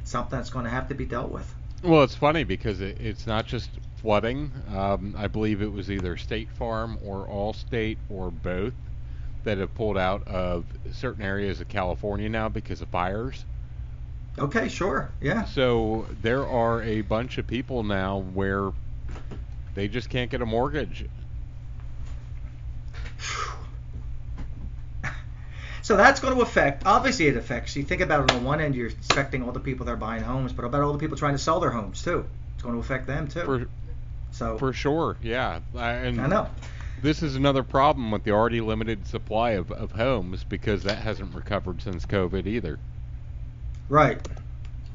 [0.00, 1.52] it's something that's going to have to be dealt with.
[1.82, 4.52] Well, it's funny because it, it's not just flooding.
[4.74, 8.74] Um, I believe it was either State Farm or Allstate or both
[9.44, 13.44] that have pulled out of certain areas of California now because of fires.
[14.38, 15.10] Okay, sure.
[15.20, 15.44] Yeah.
[15.44, 18.70] So there are a bunch of people now where
[19.74, 21.06] they just can't get a mortgage.
[25.92, 26.86] So that's going to affect.
[26.86, 27.76] Obviously, it affects.
[27.76, 30.22] You think about it on one end, you're expecting all the people that are buying
[30.22, 32.24] homes, but about all the people trying to sell their homes too.
[32.54, 33.44] It's going to affect them too.
[33.44, 33.66] For,
[34.30, 35.60] so for sure, yeah.
[35.74, 36.48] And I know.
[37.02, 41.34] This is another problem with the already limited supply of, of homes because that hasn't
[41.34, 42.78] recovered since COVID either.
[43.90, 44.26] Right.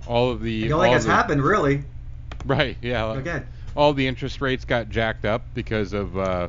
[0.08, 0.64] All of the.
[0.64, 1.84] The only thing that's the, happened really.
[2.44, 2.76] Right.
[2.82, 3.06] Yeah.
[3.06, 3.44] Okay.
[3.76, 6.48] All the interest rates got jacked up because of uh,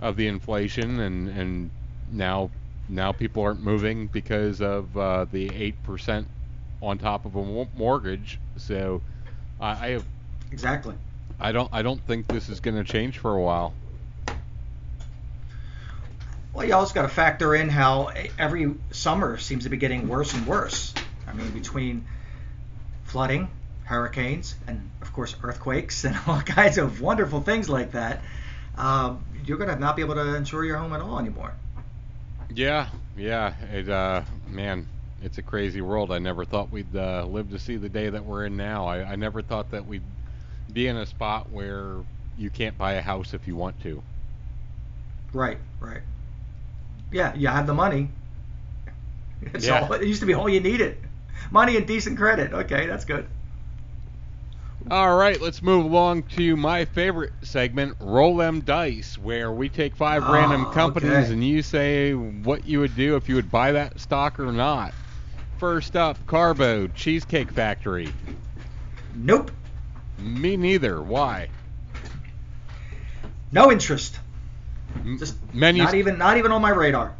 [0.00, 1.70] of the inflation, and and
[2.10, 2.50] now
[2.92, 6.26] now people aren't moving because of uh, the eight percent
[6.80, 8.38] on top of a mortgage.
[8.56, 9.02] So
[9.60, 10.04] I, I have
[10.50, 10.94] exactly.
[11.40, 13.74] I don't I don't think this is going to change for a while.
[16.52, 20.34] Well, you also got to factor in how every summer seems to be getting worse
[20.34, 20.92] and worse.
[21.26, 22.04] I mean, between
[23.04, 23.48] flooding,
[23.84, 28.20] hurricanes, and of course earthquakes and all kinds of wonderful things like that,
[28.76, 31.54] um, you're going to not be able to insure your home at all anymore.
[32.54, 33.54] Yeah, yeah.
[33.72, 34.86] It, uh, man,
[35.22, 36.10] it's a crazy world.
[36.12, 38.86] I never thought we'd uh, live to see the day that we're in now.
[38.86, 40.02] I, I never thought that we'd
[40.72, 41.96] be in a spot where
[42.36, 44.02] you can't buy a house if you want to.
[45.32, 46.02] Right, right.
[47.12, 48.08] Yeah, you have the money.
[49.54, 49.80] It's Yeah.
[49.80, 50.96] all, it used to be all you needed.
[51.50, 52.52] Money and decent credit.
[52.52, 53.26] Okay, that's good.
[54.90, 59.94] All right, let's move along to my favorite segment, Roll Them Dice, where we take
[59.96, 61.32] five Oh, random companies okay.
[61.32, 64.92] and you say what you would do if you would buy that stock or not.
[65.58, 68.12] First up, Carbo, Cheesecake Factory.
[69.14, 69.50] Nope.
[70.18, 71.00] Me neither.
[71.00, 71.48] Why?
[73.52, 74.18] No interest.
[75.18, 77.14] Just menus, not even not even on my radar.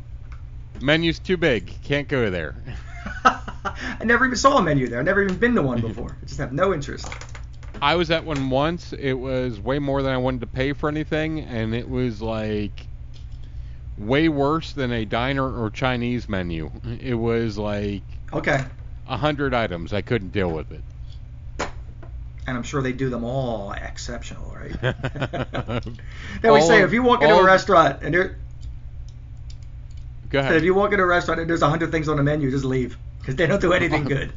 [0.81, 1.73] menus too big.
[1.85, 2.55] Can't go there.
[3.25, 4.99] I never even saw a menu there.
[4.99, 6.17] I've never even been to one before.
[6.21, 7.09] I just have no interest.
[7.83, 8.93] I was at one once.
[8.93, 12.87] It was way more than I wanted to pay for anything, and it was like
[13.99, 16.71] way worse than a diner or Chinese menu.
[17.01, 18.65] It was like Okay.
[19.09, 19.93] a hundred items.
[19.93, 20.85] I couldn't deal with it.
[22.47, 24.81] And I'm sure they do them all exceptional, right?
[24.81, 25.81] Go
[26.43, 28.37] they always say if you walk into all a restaurant and there,
[30.33, 30.57] ahead.
[30.57, 32.65] if you walk into a restaurant and there's a hundred things on the menu, just
[32.65, 34.33] leave because they don't do anything good.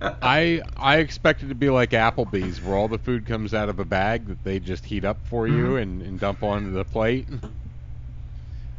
[0.00, 3.78] I I expect it to be like Applebee's, where all the food comes out of
[3.78, 5.82] a bag that they just heat up for you Mhm.
[5.82, 7.28] and, and dump onto the plate.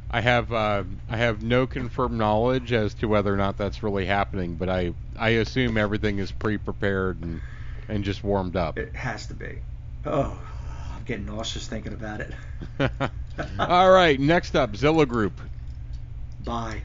[0.09, 4.05] I have uh, I have no confirmed knowledge as to whether or not that's really
[4.05, 7.41] happening, but I I assume everything is pre-prepared and
[7.89, 8.77] and just warmed up.
[8.77, 9.57] It has to be.
[10.05, 10.37] Oh,
[10.95, 12.33] I'm getting nauseous thinking about it.
[13.59, 15.39] all right, next up, Zillow Group.
[16.43, 16.81] Buy.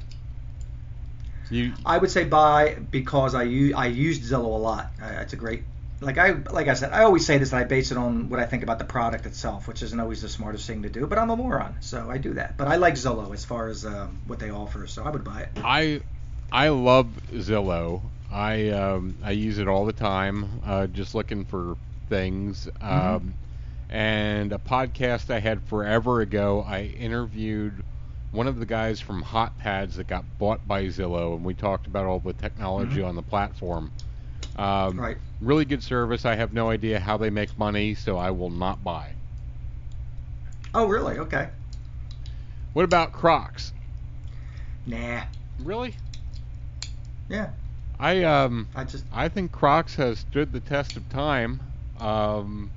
[1.52, 4.90] You I would say buy because I use I used Zillow a lot.
[5.00, 5.64] Uh, it's a great
[6.00, 8.40] like I like I said I always say this and I base it on what
[8.40, 11.06] I think about the product itself, which isn't always the smartest thing to do.
[11.06, 12.56] But I'm a moron, so I do that.
[12.56, 15.42] But I like Zillow as far as um, what they offer, so I would buy
[15.42, 15.50] it.
[15.56, 16.00] I
[16.50, 18.00] I love Zillow.
[18.30, 21.76] I um, I use it all the time, uh, just looking for
[22.08, 22.66] things.
[22.80, 23.34] Um,
[23.90, 27.84] and a podcast I had forever ago, I interviewed
[28.32, 31.86] one of the guys from Hot Pads that got bought by Zillow, and we talked
[31.86, 33.08] about all the technology Mhm.
[33.08, 33.92] on the platform.
[34.56, 35.18] Um, Right.
[35.40, 36.24] Really good service.
[36.24, 39.10] I have no idea how they make money, so I will not buy.
[40.74, 41.18] Oh really?
[41.18, 41.50] Okay.
[42.72, 43.72] What about Crocs?
[44.86, 45.22] Nah.
[45.58, 45.96] Really?
[47.28, 47.50] Yeah.
[47.98, 51.60] I um I just I think Crocs has stood the test of time.
[51.98, 52.70] Um,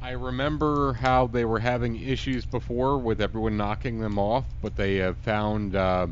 [0.00, 4.96] I remember how they were having issues before with everyone knocking them off, but they
[4.96, 6.08] have found uh,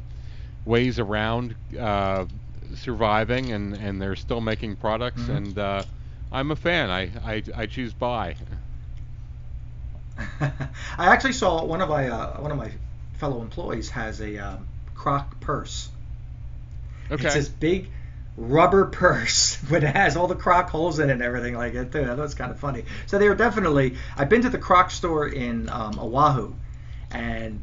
[0.64, 2.27] ways around uh,
[2.74, 5.29] surviving, and, and they're still making products.
[5.29, 5.37] Mhm.
[5.37, 5.85] And uh,
[6.33, 6.90] I'm a fan.
[6.90, 8.37] I, I, I choose buy.
[10.40, 10.61] I
[10.98, 12.72] actually saw one of my uh, one of my
[13.12, 15.90] fellow employees has a um, Croc purse.
[17.11, 17.24] Okay.
[17.24, 17.92] It's this big
[18.38, 21.90] rubber purse, but it has all the Croc holes in it and everything like that
[21.92, 22.05] too.
[22.07, 22.85] Thought kind of funny.
[23.07, 23.96] So they were definitely.
[24.16, 26.55] I've been to the Croc store in um, Oahu,
[27.11, 27.62] and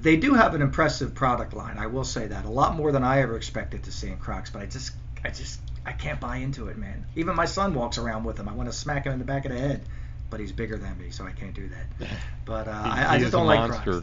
[0.00, 1.78] they do have an impressive product line.
[1.78, 4.50] I will say that a lot more than I ever expected to see in Crocs.
[4.50, 4.92] But I just,
[5.24, 7.04] I just, I can't buy into it, man.
[7.16, 8.48] Even my son walks around with them.
[8.48, 9.82] I want to smack him in the back of the head,
[10.28, 12.08] but he's bigger than me, so I can't do that.
[12.44, 14.02] But uh, He- I, I he just don't like monster.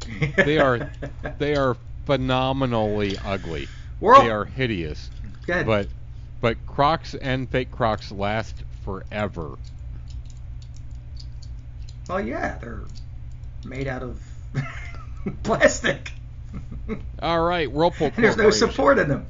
[0.00, 0.36] Crocs.
[0.44, 0.90] They are
[1.38, 3.68] they are phenomenally ugly.
[4.00, 5.10] World- They are hideous.
[5.66, 5.88] But
[6.40, 9.56] but Crocs and fake Crocs last forever.
[12.08, 12.82] Well, yeah, they're
[13.64, 14.20] made out of
[15.42, 16.12] plastic.
[17.20, 19.26] All right, Whirlpool there's no support in them.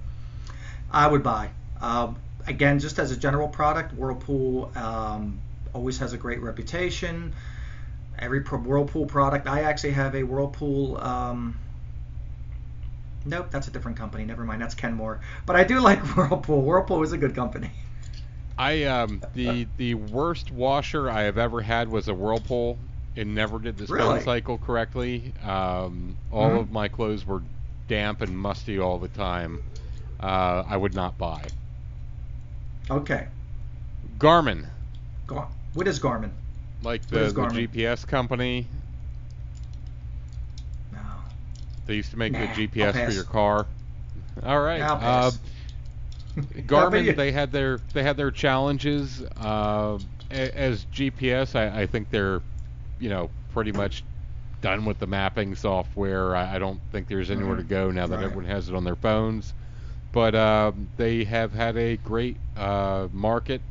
[0.90, 1.50] I would buy.
[1.80, 5.40] Um, again, just as a general product, Whirlpool um,
[5.74, 7.34] always has a great reputation.
[8.18, 10.98] Every pro- Whirlpool product, I actually have a Whirlpool.
[10.98, 11.58] Um,
[13.24, 14.24] nope, that's a different company.
[14.24, 15.20] Never mind, that's Kenmore.
[15.46, 16.62] But I do like Whirlpool.
[16.62, 17.70] Whirlpool is a good company.
[18.56, 22.80] I um the the worst washer I have ever had was a Whirlpool.
[23.14, 24.20] It never did the spin Really?
[24.20, 25.34] cycle correctly.
[25.42, 26.60] Um, all Mhm.
[26.60, 27.44] of my clothes were
[27.88, 29.60] damp and musty all the time.
[30.20, 31.52] Uh, I would not buy.
[32.90, 33.28] Okay,
[34.18, 34.70] Garmin,
[35.26, 36.30] Gar- what is Garmin?
[36.82, 38.68] like the, is the GPS company,
[40.92, 41.00] No.
[41.86, 43.68] They used to make Nah, the GPS for your car.
[44.42, 44.88] All right.
[44.98, 45.32] Uh,
[46.66, 49.22] Garmin, they had their they had their challenges.
[49.36, 49.98] Uh,
[50.30, 52.42] as GPS, I, I think they're,
[52.98, 54.04] you know, pretty much
[54.60, 56.34] done with the mapping software.
[56.36, 57.64] I, I don't think there's anywhere to Mhm.
[57.64, 58.22] go now that Right.
[58.22, 59.54] everyone has it on their phones.
[60.12, 63.62] But um, they have had a great uh, market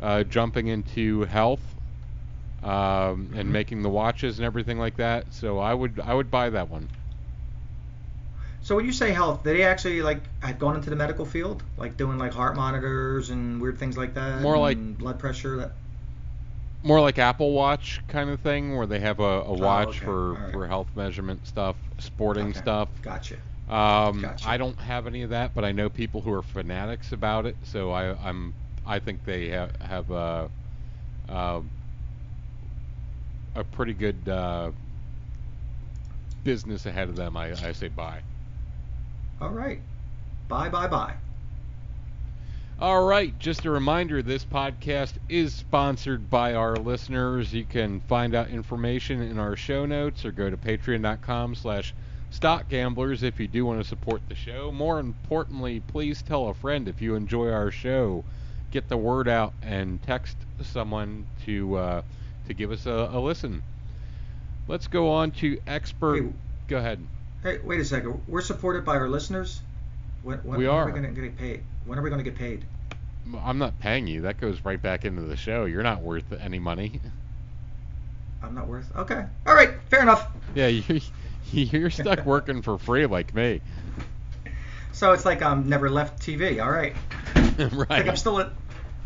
[0.00, 1.76] uh, jumping into health
[2.62, 3.52] um, and Mhm.
[3.52, 5.32] making the watches and everything like that.
[5.34, 6.90] So I would I would buy that one.
[8.68, 11.96] So when you say health, they actually like had gone into the medical field, like
[11.96, 14.42] doing like heart monitors and weird things like that.
[14.42, 15.56] More like- blood pressure.
[15.56, 15.72] That
[16.82, 19.98] more like Apple Watch kind of thing, where they have a, a watch Oh, okay.
[20.04, 20.52] for, right.
[20.52, 22.58] for health measurement stuff, sporting Okay.
[22.58, 22.90] stuff.
[23.00, 23.36] Gotcha.
[23.70, 24.46] Um, Gotcha.
[24.46, 27.56] I don't have any of that, but I know people who are fanatics about it.
[27.62, 28.52] So I, I'm
[28.84, 30.50] I think they have have a
[31.30, 31.62] uh,
[33.54, 34.72] a pretty good uh,
[36.44, 37.34] business ahead of them.
[37.34, 38.20] I, I say buy.
[39.40, 39.80] All right.
[40.48, 41.14] Bye bye bye.
[42.80, 47.52] All right, just a reminder this podcast is sponsored by our listeners.
[47.52, 51.92] You can find out information in our show notes or go to patreon.com slash
[52.32, 54.70] stockgamblers if you do want to support the show.
[54.70, 58.24] More importantly, please tell a friend if you enjoy our show.
[58.70, 62.02] Get the word out and text someone to uh,
[62.46, 63.62] to give us a, a listen.
[64.68, 66.22] Let's go on to expert.
[66.22, 66.32] Hey,
[66.68, 67.04] Go ahead.
[67.42, 68.20] Hey, wait a second.
[68.26, 69.60] We're supported by our listeners.
[70.22, 70.86] When, when, We when are.
[70.86, 71.62] we going to get paid?
[71.86, 72.64] When are we going to get paid?
[73.44, 74.22] I'm not paying you.
[74.22, 75.64] That goes right back into the show.
[75.66, 77.00] You're not worth any money.
[78.42, 78.90] I'm not worth.
[78.96, 79.24] Okay.
[79.46, 79.70] All right.
[79.90, 80.28] Fair enough.
[80.54, 81.00] Yeah, you,
[81.52, 83.60] you're stuck working for free like me.
[84.92, 86.62] So it's like I'm never left TV.
[86.62, 86.94] All right.
[87.58, 88.52] It's like I'm still at.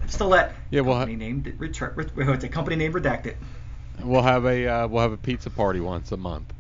[0.08, 0.52] Still at.
[0.70, 1.92] Yeah, well, company named return.
[1.94, 2.52] What's it?
[2.52, 3.34] Company name redacted.
[4.02, 6.52] We'll have a uh, we'll have a pizza party once a month.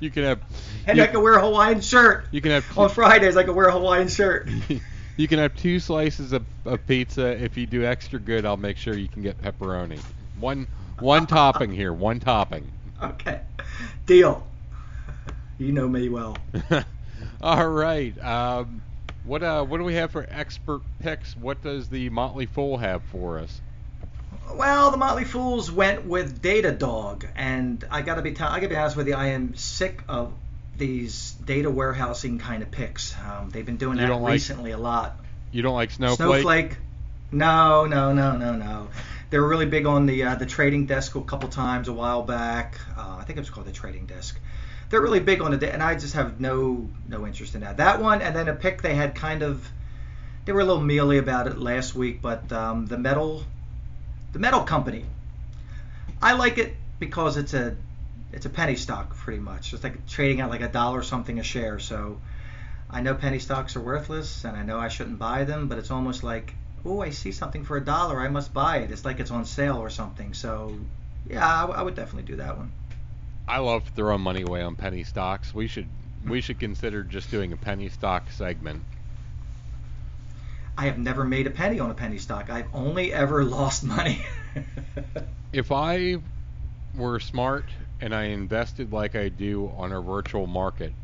[0.00, 0.40] You can have
[0.86, 2.26] And you, I can wear a Hawaiian shirt.
[2.30, 4.48] you can have On Fridays, I can wear a Hawaiian shirt.
[5.16, 7.42] you can have two slices of, of pizza.
[7.42, 10.00] If you do extra good, I'll make sure you can get pepperoni.
[10.38, 10.66] One
[10.98, 12.70] one topping here, one topping.
[13.02, 13.40] Okay.
[14.06, 14.46] Deal.
[15.58, 16.36] You know me well.
[17.40, 18.18] All right.
[18.22, 18.82] Um,
[19.24, 21.36] what uh what do we have for expert picks?
[21.36, 23.60] What does the Motley Fool have for us?
[24.54, 28.76] Well, the Motley Fools went with Datadog, and I gotta be t- I gotta be
[28.76, 30.32] honest with you, I am sick of
[30.78, 33.14] these data warehousing kind of picks.
[33.18, 35.16] Um, they've been doing You that don't like- recently a lot.
[35.52, 36.16] You don't like Snowflake?
[36.42, 36.76] Snowflake?
[37.32, 38.88] No, no, no, no, no.
[39.30, 42.22] They were really big on the uh, the trading desk a couple times a while
[42.22, 42.78] back.
[42.96, 44.38] Uh, I think it was called the trading desk.
[44.88, 47.78] They're really big on it, and I just have no no interest in that.
[47.78, 49.68] That one, and then a pick they had kind of.
[50.44, 53.42] They were a little mealy about it last week, but um, the metal,
[54.36, 55.02] the metal company.
[56.20, 57.74] I like it because it's a
[58.34, 59.72] it's a penny stock pretty much.
[59.72, 61.78] It's like trading at like a dollar something a share.
[61.78, 62.20] So
[62.90, 65.90] I know penny stocks are worthless, and I know I shouldn't buy them, but it's
[65.90, 66.52] almost like,
[66.84, 68.90] oh, I see something for a dollar, I must buy it.
[68.90, 70.34] It's like it's on sale or something.
[70.34, 70.76] So,
[71.30, 72.70] yeah, I, w- I would definitely do that one.
[73.48, 75.54] I love throwing money away on penny stocks.
[75.54, 75.88] We should
[76.28, 78.82] we should consider just doing a penny stock segment.
[80.76, 82.50] I have never made a penny on a penny stock.
[82.50, 84.24] I've only ever lost money.
[85.52, 86.18] If I
[86.94, 90.96] were smart and I invested like I do on a virtual market,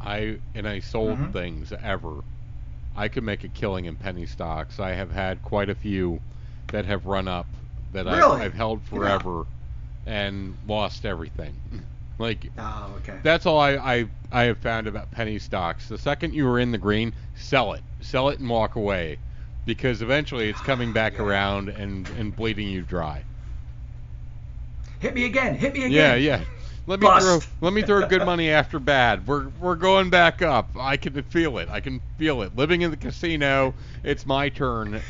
[0.00, 1.32] I and I sold Mhm.
[1.32, 2.24] things ever,
[2.94, 4.80] I could make a killing in penny stocks.
[4.80, 6.22] I have had quite a few
[6.70, 7.56] that have run up
[7.92, 8.40] that Really?
[8.40, 9.20] I've, I've held Yeah.
[9.20, 9.46] forever
[10.06, 11.62] and lost everything.
[12.20, 13.18] Like Oh, okay.
[13.22, 15.88] that's all I, I I have found about penny stocks.
[15.88, 19.18] The second you are in the green, sell it, sell it and walk away,
[19.64, 21.24] because eventually it's coming ah, back Yeah.
[21.24, 23.24] around and and bleeding you dry.
[25.00, 25.54] hit me again.
[25.54, 25.92] Hit me again.
[25.92, 26.44] Yeah, yeah.
[26.86, 27.26] Let me Bust.
[27.26, 29.26] throw let me throw good money after bad.
[29.26, 30.70] We're we're going back up.
[30.76, 31.70] I can feel it.
[31.70, 32.54] I can feel it.
[32.54, 35.00] Living in the casino, it's my turn.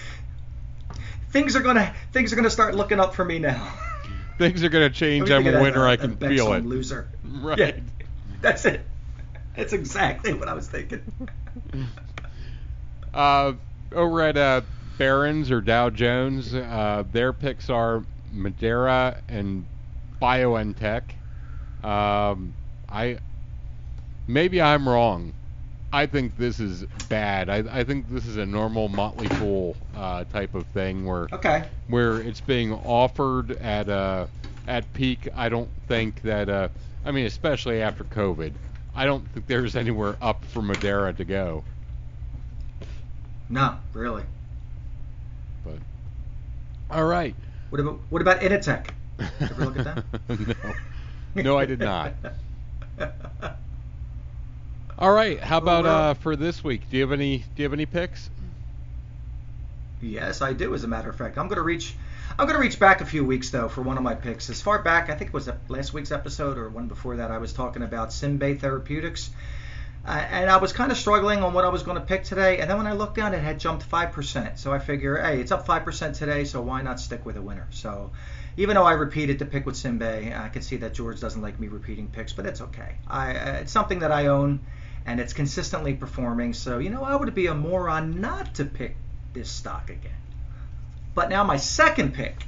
[1.31, 3.73] Things are gonna things are gonna start looking up for me now.
[4.41, 5.30] Things are gonna change.
[5.30, 5.86] I'm a winner.
[5.86, 6.64] I can feel it.
[6.64, 7.07] Loser.
[7.43, 7.59] Right.
[7.59, 7.72] Yeah,
[8.41, 8.84] that's it.
[9.55, 11.03] That's exactly what I was thinking.
[13.12, 13.55] Uh,
[13.91, 14.61] over at uh,
[14.97, 19.66] Barron's or Dow Jones, uh, their picks are Moderna and
[20.22, 21.03] BioNTech.
[21.82, 22.55] Um,
[22.88, 23.18] I
[24.28, 25.32] maybe I'm wrong.
[25.93, 27.49] I think this is bad.
[27.51, 31.64] I, I think this is a normal Motley Fool uh, type of thing where Okay.
[31.88, 34.26] where it's being offered at uh,
[34.68, 35.28] at peak.
[35.34, 36.49] I don't think that.
[36.49, 36.68] Uh,
[37.05, 38.55] I mean, especially after COVID,
[38.95, 41.64] I don't think there's anywhere up for Moderna to go.
[43.49, 44.22] No, really.
[45.64, 45.78] But
[46.88, 47.34] all right.
[47.70, 48.86] What about what about Initech?
[49.41, 50.05] Ever look at that?
[51.34, 52.14] no, no, I did not.
[55.01, 55.41] All right.
[55.41, 56.83] How about uh, for this week?
[56.91, 57.39] Do you have any?
[57.39, 58.29] Do you have any picks?
[60.03, 60.75] Yes, I do.
[60.75, 61.95] As a matter of fact, I'm going to reach.
[62.39, 64.51] I'm going to reach back a few weeks though for one of my picks.
[64.51, 67.31] As far back, I think it was last week's episode or one before that.
[67.31, 69.31] I was talking about CymaBay Therapeutics,
[70.07, 72.59] uh, and I was kind of struggling on what I was going to pick today.
[72.59, 74.59] And then when I looked down, it had jumped five percent.
[74.59, 77.43] So I figure, hey, it's up five percent today, so why not stick with a
[77.43, 77.67] winner?
[77.71, 78.11] So
[78.59, 81.59] even though I repeated the pick with CymaBay, I can see that George doesn't like
[81.59, 82.97] me repeating picks, but it's okay.
[83.09, 84.61] I uh, it's something that I own,
[85.07, 86.53] and it's consistently performing.
[86.53, 88.97] So you know, I would be a moron not to pick
[89.33, 90.13] this stock again.
[91.15, 92.45] But now my second pick.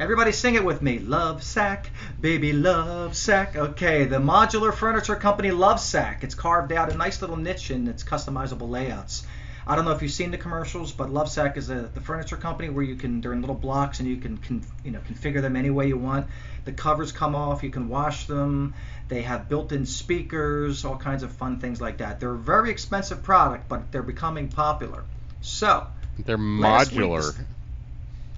[0.00, 1.00] Everybody sing it with me.
[1.00, 1.86] Lovesac,
[2.20, 3.56] baby love sack.
[3.56, 6.22] Okay, the modular furniture company Lovesac.
[6.22, 9.26] It's carved out a nice little niche in its customizable layouts.
[9.68, 12.70] I don't know if you've seen the commercials, but Lovesac is a, the furniture company
[12.70, 15.56] where you can they're in little blocks and you can, can you know configure them
[15.56, 16.26] any way you want.
[16.64, 18.72] The covers come off, you can wash them.
[19.08, 22.18] They have built-in speakers, all kinds of fun things like that.
[22.18, 25.04] They're a very expensive product, but they're becoming popular.
[25.42, 25.86] So,
[26.24, 27.44] They're Last week modular.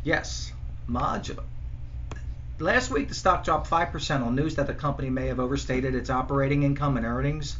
[0.03, 0.53] Yes,
[0.89, 1.45] modular.
[2.59, 6.11] Last week, the stock dropped 5% on news that the company may have overstated its
[6.11, 7.57] operating income and earnings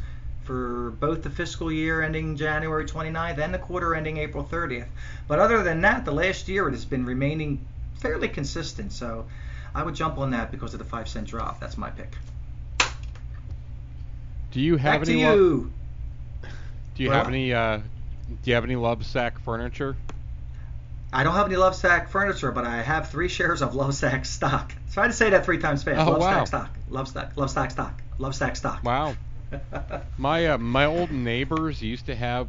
[0.51, 4.89] for both the fiscal year ending January 29th and the quarter ending April 30th.
[5.29, 7.65] But other than that, the last year it has been remaining
[8.01, 8.91] fairly consistent.
[8.93, 9.27] So
[9.77, 11.61] I would jump on that because of the 5 cent drop.
[11.61, 12.17] That's my pick.
[14.51, 15.25] Do you have Back to any?
[15.25, 15.73] lo- you.
[16.97, 17.55] do you Well- have any?
[17.55, 19.95] Uh, do you have any Lovesac furniture?
[21.13, 24.73] I don't have any Lovesac furniture, but I have three shares of Lovesac stock.
[24.93, 26.01] Try to say that three times fast.
[26.01, 26.45] Oh, Lovesac wow.
[26.45, 26.71] stock.
[26.91, 27.35] Lovesac.
[27.37, 28.03] Lovesac stock.
[28.19, 28.83] Love Lovesac stock.
[28.83, 29.15] Wow.
[30.19, 32.49] My uh, my old neighbors used to have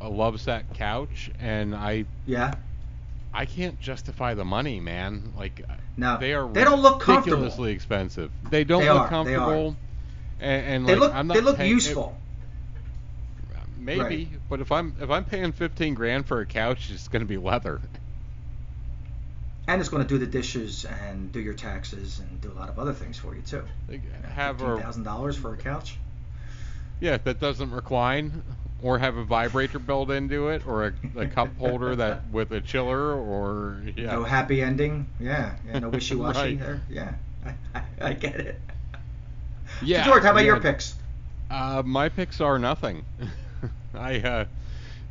[0.00, 2.54] a Lovesac couch, and I yeah.
[3.32, 5.32] I can't justify the money, man.
[5.36, 5.62] Like
[5.96, 6.18] No.
[6.18, 7.38] they are They don't look comfortable.
[7.38, 8.30] ridiculously expensive.
[8.48, 9.76] They don't They look are, they comfortable.
[10.40, 12.16] And, and They like, look I'm not they look paying- useful.
[13.76, 14.28] Maybe, Right.
[14.48, 17.36] but if I'm if I'm paying 15 grand for a couch, it's going to be
[17.36, 17.80] leather.
[19.66, 22.68] And it's going to do the dishes and do your taxes and do a lot
[22.68, 23.64] of other things for you too.
[24.34, 25.96] Have Fifteen a thousand dollars for a couch.
[27.00, 28.42] Yeah that doesn't recline,
[28.82, 32.60] or have a vibrator built into it, or a, a cup holder that with a
[32.60, 34.12] chiller, or yeah.
[34.12, 35.06] No happy ending.
[35.20, 35.56] Yeah.
[35.66, 36.58] yeah no wishy washy Right.
[36.58, 36.80] there.
[36.88, 37.14] Yeah.
[37.44, 38.60] I, I, I get it.
[39.82, 40.94] Yeah, So George, how about your picks?
[41.50, 43.04] Uh, my picks are nothing.
[43.94, 44.44] I uh,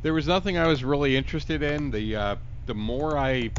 [0.02, 1.90] there was nothing I was really interested in.
[1.90, 3.50] The uh, the more I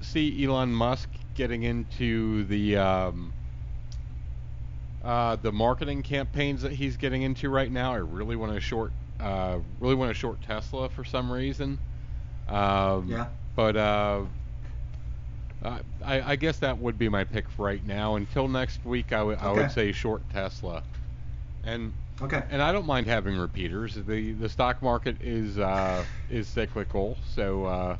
[0.00, 3.32] see Elon Musk getting into the um,
[5.04, 8.94] uh, the marketing campaigns that he's getting into right now, I really want to short
[9.20, 11.80] uh, really want to short Tesla for some reason.
[12.48, 13.28] Um, Yeah.
[13.56, 14.26] But uh,
[15.62, 18.16] I, I guess that would be my pick right now.
[18.16, 20.84] Until next week, I would I would say short Tesla.
[21.62, 22.44] And Okay.
[22.48, 23.94] and I don't mind having repeaters.
[23.94, 27.96] The the stock market is uh, is cyclical, so uh,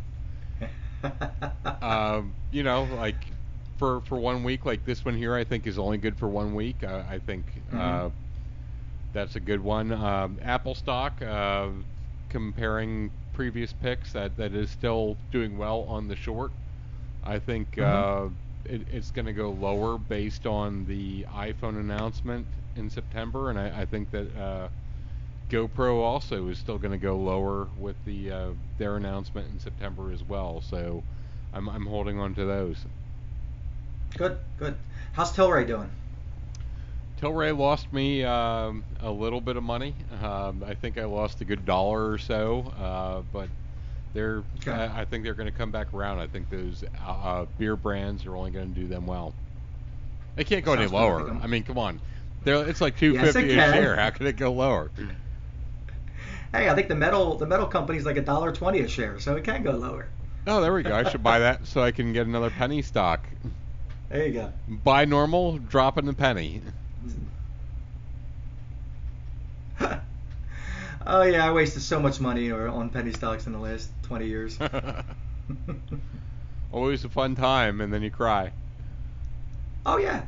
[1.82, 3.33] um, you know, like
[3.76, 6.54] for for one week, like this one here, I think is only good for one
[6.54, 6.82] week.
[6.82, 8.12] Uh, I think uh, Mhm.
[9.12, 9.92] that's a good one.
[9.92, 11.68] Um, Apple stock, uh,
[12.28, 16.52] comparing previous picks, that that is still doing well on the short.
[17.24, 17.82] I think Mhm.
[17.82, 18.28] uh,
[18.64, 22.46] it, it's going to go lower based on the iPhone announcement
[22.76, 24.68] in September, and I, I think that uh,
[25.50, 28.48] GoPro also is still going to go lower with the uh,
[28.78, 30.60] their announcement in September as well.
[30.60, 31.02] So
[31.52, 32.84] I'm I'm holding on to those.
[34.16, 34.38] Good.
[34.58, 34.76] Good.
[35.12, 35.90] How's Tilray doing?
[37.20, 39.94] Tilray lost me um, a little bit of money.
[40.22, 43.48] Um, I think I lost a good dollar or so, uh, but
[44.12, 44.42] they're.
[44.58, 44.72] Okay.
[44.72, 46.18] I I think they're going to come back around.
[46.18, 49.32] I think those uh, uh, beer brands are only going to do them well.
[50.36, 50.96] They can't go any Sounds good.
[50.98, 51.38] lower.
[51.42, 52.00] I mean, come on.
[52.42, 53.96] They're, it's like two Yes, fifty a share.
[53.96, 54.90] How could it go lower?
[56.52, 59.34] Hey, I think the metal the metal company's like a dollar twenty a share, so
[59.34, 60.06] it can go lower.
[60.46, 60.94] Oh, there we go.
[60.94, 63.26] I should buy that so I can get another penny stock.
[64.14, 64.52] There you go.
[64.68, 66.60] Buy normal, drop in a penny.
[71.04, 74.56] oh yeah, I wasted so much money on penny stocks in the last twenty years.
[76.72, 78.52] Always a fun time, and then you cry.
[79.84, 80.22] oh yeah,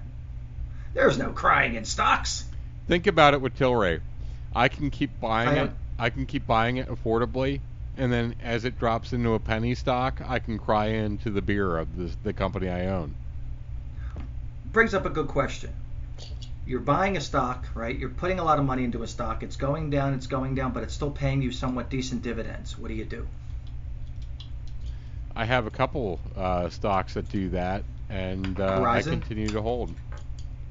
[0.93, 2.45] there's no crying in stocks.
[2.89, 4.01] Think about it with Tilray.
[4.53, 5.71] I can keep buying I it.
[5.97, 7.61] I can keep buying it affordably,
[7.97, 11.77] and then as it drops into a penny stock, I can cry into the beer
[11.77, 13.15] of the the company I own.
[14.77, 15.73] Brings up a good question.
[16.67, 17.99] You're buying a stock, right?
[17.99, 19.43] You're putting a lot of money into a stock.
[19.43, 22.77] It's going down, it's going down, but it's still paying you somewhat decent dividends.
[22.79, 23.27] What do you do?
[25.35, 29.95] I have a couple uh, stocks that do that, and uh, I continue to hold.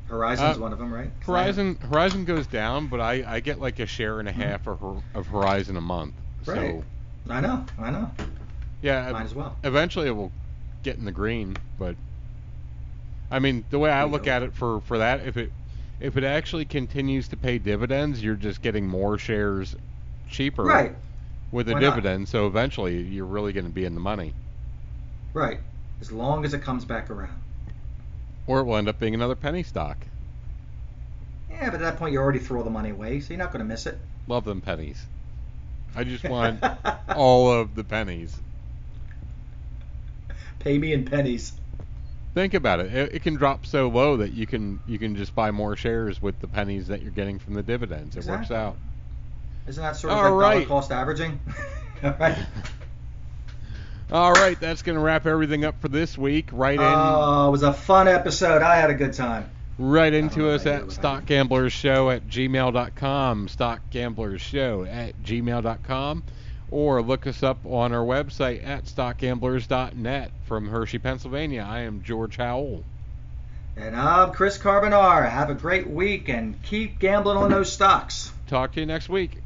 [0.08, 1.10] Horizon's Uh, one of them, right?
[1.22, 4.78] Horizon Horizon goes down, but I, I get like a share and a half of,
[4.78, 6.14] Hor- of Horizon a month.
[6.45, 6.56] Right.
[6.58, 6.84] So
[7.28, 8.12] I know, I know.
[8.84, 9.58] yeah, Mine as well.
[9.64, 10.32] eventually it will
[10.84, 11.95] get in the green, but
[13.30, 15.53] I mean the way I look at it for for that if it
[15.99, 19.76] if it actually continues to pay dividends, you're just getting more shares
[20.28, 20.95] cheaper Right,
[21.51, 22.05] with a Why not?
[22.05, 24.38] dividend, so eventually you're really going to be in the money.
[25.34, 25.59] right.
[26.01, 27.41] As long as it comes back around.
[28.47, 30.07] Or it will end up being another penny stock.
[31.49, 33.59] Yeah, but at that point you already throw the money away, so you're not going
[33.59, 33.99] to miss it.
[34.28, 35.09] Love them pennies.
[35.95, 36.65] I just want
[37.11, 38.43] all of the pennies.
[40.59, 41.53] Pay me in pennies.
[42.36, 42.94] Think about it.
[42.94, 43.16] it.
[43.16, 46.40] It can drop so low that you can you can just buy more shares with
[46.42, 48.16] the pennies that you're getting from the dividends.
[48.18, 48.76] It works out.
[49.68, 50.54] Isn't that sort of All like right.
[50.56, 51.40] dollar cost averaging?
[52.04, 52.38] All right.
[54.12, 56.50] All right, that's going to wrap everything up for this week.
[56.52, 58.62] Right in Oh, it was a fun episode.
[58.62, 59.50] I had a good time.
[59.80, 65.24] right into us about you, at but I- Stock Gamblers at gmail.com, Stock Gamblers at
[65.24, 66.24] gmail.com,
[66.76, 70.32] or look us up on our website at stockgamblers.net.
[70.43, 72.84] From Hershey, Pennsylvania, I am George Howell.
[73.78, 75.30] And I'm Chris Carbonara.
[75.30, 78.30] Have a great week and keep gambling on those stocks.
[78.47, 79.38] Talk to you next week.